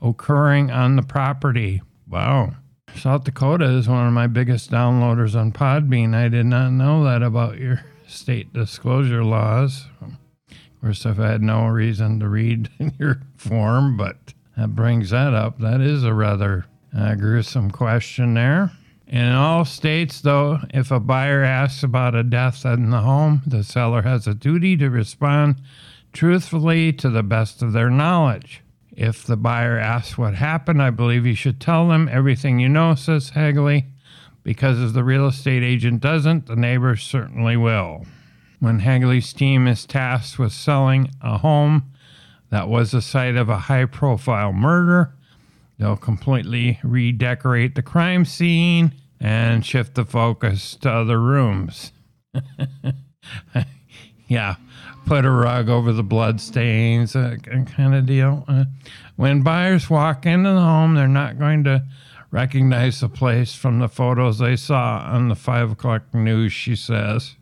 occurring 0.00 0.70
on 0.70 0.96
the 0.96 1.02
property? 1.02 1.82
Wow. 2.06 2.54
South 2.94 3.24
Dakota 3.24 3.64
is 3.64 3.88
one 3.88 4.06
of 4.06 4.12
my 4.12 4.26
biggest 4.26 4.70
downloaders 4.70 5.38
on 5.38 5.52
Podbean. 5.52 6.14
I 6.14 6.28
did 6.28 6.46
not 6.46 6.70
know 6.70 7.04
that 7.04 7.22
about 7.22 7.58
your 7.58 7.84
state 8.06 8.52
disclosure 8.52 9.24
laws. 9.24 9.86
Of 10.78 10.82
course, 10.82 11.06
I've 11.06 11.16
had 11.16 11.42
no 11.42 11.66
reason 11.66 12.20
to 12.20 12.28
read 12.28 12.70
in 12.78 12.94
your 13.00 13.20
form, 13.36 13.96
but 13.96 14.32
that 14.56 14.76
brings 14.76 15.10
that 15.10 15.34
up. 15.34 15.58
That 15.58 15.80
is 15.80 16.04
a 16.04 16.14
rather 16.14 16.66
uh, 16.96 17.16
gruesome 17.16 17.72
question 17.72 18.34
there. 18.34 18.70
In 19.08 19.32
all 19.32 19.64
states, 19.64 20.20
though, 20.20 20.60
if 20.70 20.92
a 20.92 21.00
buyer 21.00 21.42
asks 21.42 21.82
about 21.82 22.14
a 22.14 22.22
death 22.22 22.64
in 22.64 22.90
the 22.90 23.00
home, 23.00 23.42
the 23.44 23.64
seller 23.64 24.02
has 24.02 24.28
a 24.28 24.34
duty 24.34 24.76
to 24.76 24.88
respond 24.88 25.56
truthfully 26.12 26.92
to 26.92 27.10
the 27.10 27.24
best 27.24 27.60
of 27.60 27.72
their 27.72 27.90
knowledge. 27.90 28.62
If 28.92 29.24
the 29.24 29.36
buyer 29.36 29.78
asks 29.78 30.16
what 30.16 30.34
happened, 30.34 30.80
I 30.80 30.90
believe 30.90 31.26
you 31.26 31.34
should 31.34 31.60
tell 31.60 31.88
them 31.88 32.08
everything 32.10 32.60
you 32.60 32.68
know, 32.68 32.94
says 32.94 33.30
Hagley, 33.30 33.86
because 34.44 34.80
if 34.80 34.92
the 34.92 35.04
real 35.04 35.26
estate 35.26 35.64
agent 35.64 36.00
doesn't, 36.00 36.46
the 36.46 36.56
neighbors 36.56 37.02
certainly 37.02 37.56
will. 37.56 38.06
When 38.60 38.80
Hagley's 38.80 39.32
team 39.32 39.68
is 39.68 39.86
tasked 39.86 40.38
with 40.38 40.52
selling 40.52 41.10
a 41.20 41.38
home 41.38 41.92
that 42.50 42.68
was 42.68 42.90
the 42.90 43.02
site 43.02 43.36
of 43.36 43.48
a 43.48 43.58
high 43.58 43.84
profile 43.84 44.52
murder, 44.52 45.14
they'll 45.78 45.96
completely 45.96 46.80
redecorate 46.82 47.74
the 47.74 47.82
crime 47.82 48.24
scene 48.24 48.92
and 49.20 49.64
shift 49.64 49.94
the 49.94 50.04
focus 50.04 50.74
to 50.76 50.90
other 50.90 51.20
rooms. 51.20 51.92
yeah, 54.28 54.56
put 55.06 55.24
a 55.24 55.30
rug 55.30 55.68
over 55.68 55.92
the 55.92 56.02
blood 56.02 56.40
stains, 56.40 57.14
uh, 57.14 57.36
kind 57.42 57.94
of 57.94 58.06
deal. 58.06 58.44
Uh, 58.48 58.64
when 59.16 59.42
buyers 59.42 59.88
walk 59.88 60.26
into 60.26 60.50
the 60.50 60.60
home, 60.60 60.94
they're 60.94 61.08
not 61.08 61.38
going 61.38 61.64
to 61.64 61.84
recognize 62.30 63.00
the 63.00 63.08
place 63.08 63.54
from 63.54 63.78
the 63.78 63.88
photos 63.88 64.38
they 64.38 64.56
saw 64.56 64.98
on 65.06 65.28
the 65.28 65.34
five 65.34 65.72
o'clock 65.72 66.12
news, 66.12 66.52
she 66.52 66.76
says. 66.76 67.36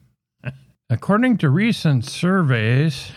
According 0.89 1.39
to 1.39 1.51
recent 1.51 2.05
surveys, 2.05 3.11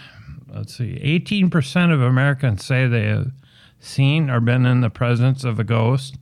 let's 0.51 0.75
see, 0.75 0.99
18% 1.03 1.93
of 1.93 2.01
Americans 2.01 2.65
say 2.65 2.87
they 2.87 3.05
have 3.05 3.31
seen 3.79 4.27
or 4.27 4.39
been 4.39 4.65
in 4.65 4.81
the 4.81 4.89
presence 4.89 5.43
of 5.43 5.59
a 5.59 5.63
ghost, 5.63 6.17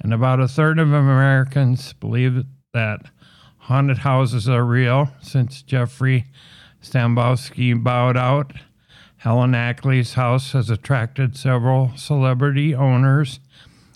and 0.00 0.12
about 0.12 0.40
a 0.40 0.48
third 0.48 0.80
of 0.80 0.92
Americans 0.92 1.92
believe 1.92 2.44
that 2.74 3.02
haunted 3.58 3.98
houses 3.98 4.48
are 4.48 4.64
real 4.64 5.12
since 5.22 5.62
Jeffrey 5.62 6.26
Stambovsky 6.82 7.80
bowed 7.80 8.16
out. 8.16 8.52
Helen 9.18 9.54
Ackley's 9.54 10.14
house 10.14 10.50
has 10.52 10.70
attracted 10.70 11.36
several 11.36 11.92
celebrity 11.96 12.74
owners, 12.74 13.38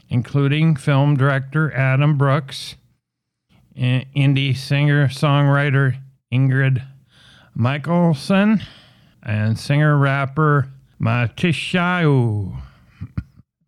including 0.08 0.76
film 0.76 1.16
director 1.16 1.72
Adam 1.72 2.16
Brooks, 2.16 2.76
indie 3.76 4.56
singer 4.56 5.08
songwriter 5.08 5.98
Ingrid 6.34 6.84
Michaelson, 7.54 8.60
and 9.22 9.56
singer 9.56 9.96
rapper 9.96 10.68
Matisyahu. 11.00 12.60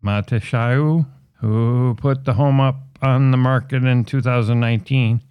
Matisyahu, 0.03 1.05
who 1.39 1.95
put 1.97 2.25
the 2.25 2.33
home 2.33 2.59
up 2.59 2.97
on 3.01 3.31
the 3.31 3.37
market 3.37 3.83
in 3.85 4.03
2019. 4.03 5.21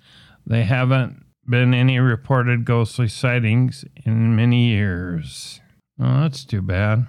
They 0.46 0.62
haven't 0.62 1.24
been 1.46 1.74
any 1.74 1.98
reported 1.98 2.64
ghostly 2.64 3.08
sightings 3.08 3.84
in 4.04 4.34
many 4.34 4.68
years. 4.68 5.60
Oh, 6.00 6.22
that's 6.22 6.44
too 6.44 6.62
bad. 6.62 7.06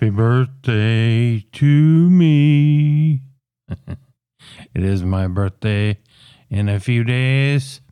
Happy 0.00 0.08
birthday 0.08 1.40
to 1.52 1.66
me. 1.66 3.20
it 3.68 4.82
is 4.82 5.04
my 5.04 5.26
birthday 5.26 5.98
in 6.48 6.70
a 6.70 6.80
few 6.80 7.04
days. 7.04 7.82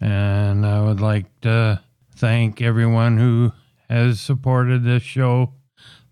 And 0.00 0.64
I 0.64 0.80
would 0.80 1.00
like 1.00 1.26
to 1.40 1.82
thank 2.14 2.62
everyone 2.62 3.18
who 3.18 3.50
has 3.88 4.20
supported 4.20 4.84
this 4.84 5.02
show 5.02 5.54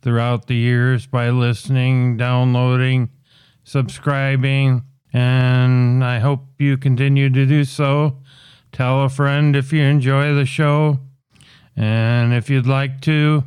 throughout 0.03 0.49
the 0.49 0.57
years 0.57 1.07
by 1.07 1.31
listening, 1.31 2.17
downloading, 2.17 3.11
subscribing, 3.63 4.83
and 5.13 6.05
I 6.05 6.19
hope 6.19 6.45
you 6.59 6.77
continue 6.77 7.31
to 7.31 7.47
do 7.47 7.63
so. 7.63 8.19
Tell 8.73 9.05
a 9.05 9.09
friend 9.09 9.55
if 9.55 9.73
you 9.73 9.85
enjoy 9.85 10.35
the 10.35 10.45
show, 10.45 10.99
and 11.77 12.35
if 12.35 12.51
you'd 12.51 12.67
like 12.67 13.01
to, 13.03 13.45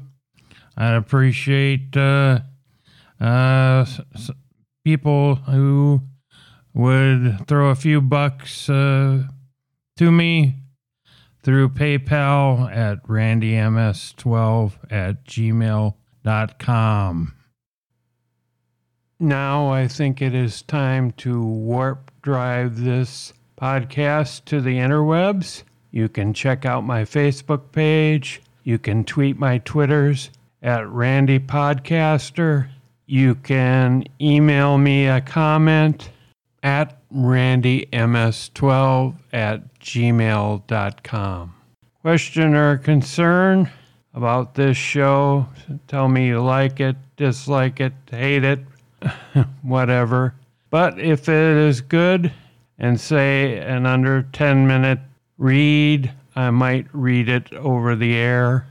I'd 0.78 0.96
appreciate 0.96 1.96
uh, 1.96 2.40
uh, 3.20 3.86
people 4.84 5.36
who 5.36 6.02
would 6.74 7.48
throw 7.48 7.70
a 7.70 7.76
few 7.76 8.02
bucks 8.02 8.70
uh, 8.70 9.24
to 9.98 10.12
me 10.12 10.56
through 11.44 11.70
PayPal 11.70 12.74
at 12.76 13.04
randyms12 13.04 14.74
at 14.90 15.26
gmail.com. 15.26 15.94
Now 19.20 19.70
I 19.70 19.88
think 19.88 20.22
it 20.22 20.34
is 20.34 20.62
time 20.64 21.12
to 21.12 21.44
warp 21.44 22.12
drive 22.22 22.82
this 22.82 23.34
podcast 23.60 24.46
to 24.46 24.62
the 24.62 24.78
interwebs. 24.78 25.64
You 25.92 26.10
can 26.10 26.34
check 26.34 26.66
out 26.66 26.84
my 26.84 27.04
Facebook 27.04 27.72
page. 27.72 28.42
You 28.64 28.80
can 28.80 29.04
tweet 29.04 29.38
my 29.38 29.60
Twitters 29.60 30.32
at 30.62 30.88
Randy 30.90 31.40
Podcaster. 31.40 32.68
You 33.06 33.36
can 33.36 34.04
email 34.20 34.78
me 34.78 35.08
a 35.08 35.22
comment 35.22 36.10
at 36.64 36.98
randyms12 37.12 39.16
at 39.34 39.80
gmail.com. 39.80 41.56
Question 42.02 42.56
or 42.56 42.78
concern 42.78 43.70
about 44.14 44.56
this 44.56 44.78
show? 44.78 45.48
Tell 45.88 46.08
me 46.08 46.28
you 46.28 46.42
like 46.42 46.80
it, 46.80 46.96
dislike 47.18 47.80
it, 47.80 47.94
hate 48.10 48.44
it, 48.44 48.60
whatever. 49.62 50.34
But 50.70 51.00
if 51.00 51.28
it 51.28 51.58
is 51.58 51.82
good 51.82 52.32
and 52.80 53.00
say 53.00 53.58
an 53.58 53.86
under 53.86 54.24
10 54.24 54.68
minute 54.68 55.00
read, 55.38 56.12
I 56.36 56.50
might 56.50 56.88
read 56.94 57.30
it 57.30 57.54
over 57.54 57.96
the 57.96 58.16
air. 58.16 58.66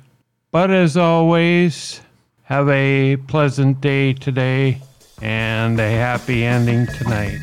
But 0.52 0.72
as 0.72 0.96
always, 0.96 2.00
have 2.42 2.68
a 2.68 3.16
pleasant 3.28 3.80
day 3.80 4.14
today 4.14 4.82
and 5.22 5.78
a 5.78 5.88
happy 5.88 6.44
ending 6.44 6.86
tonight. 6.86 7.38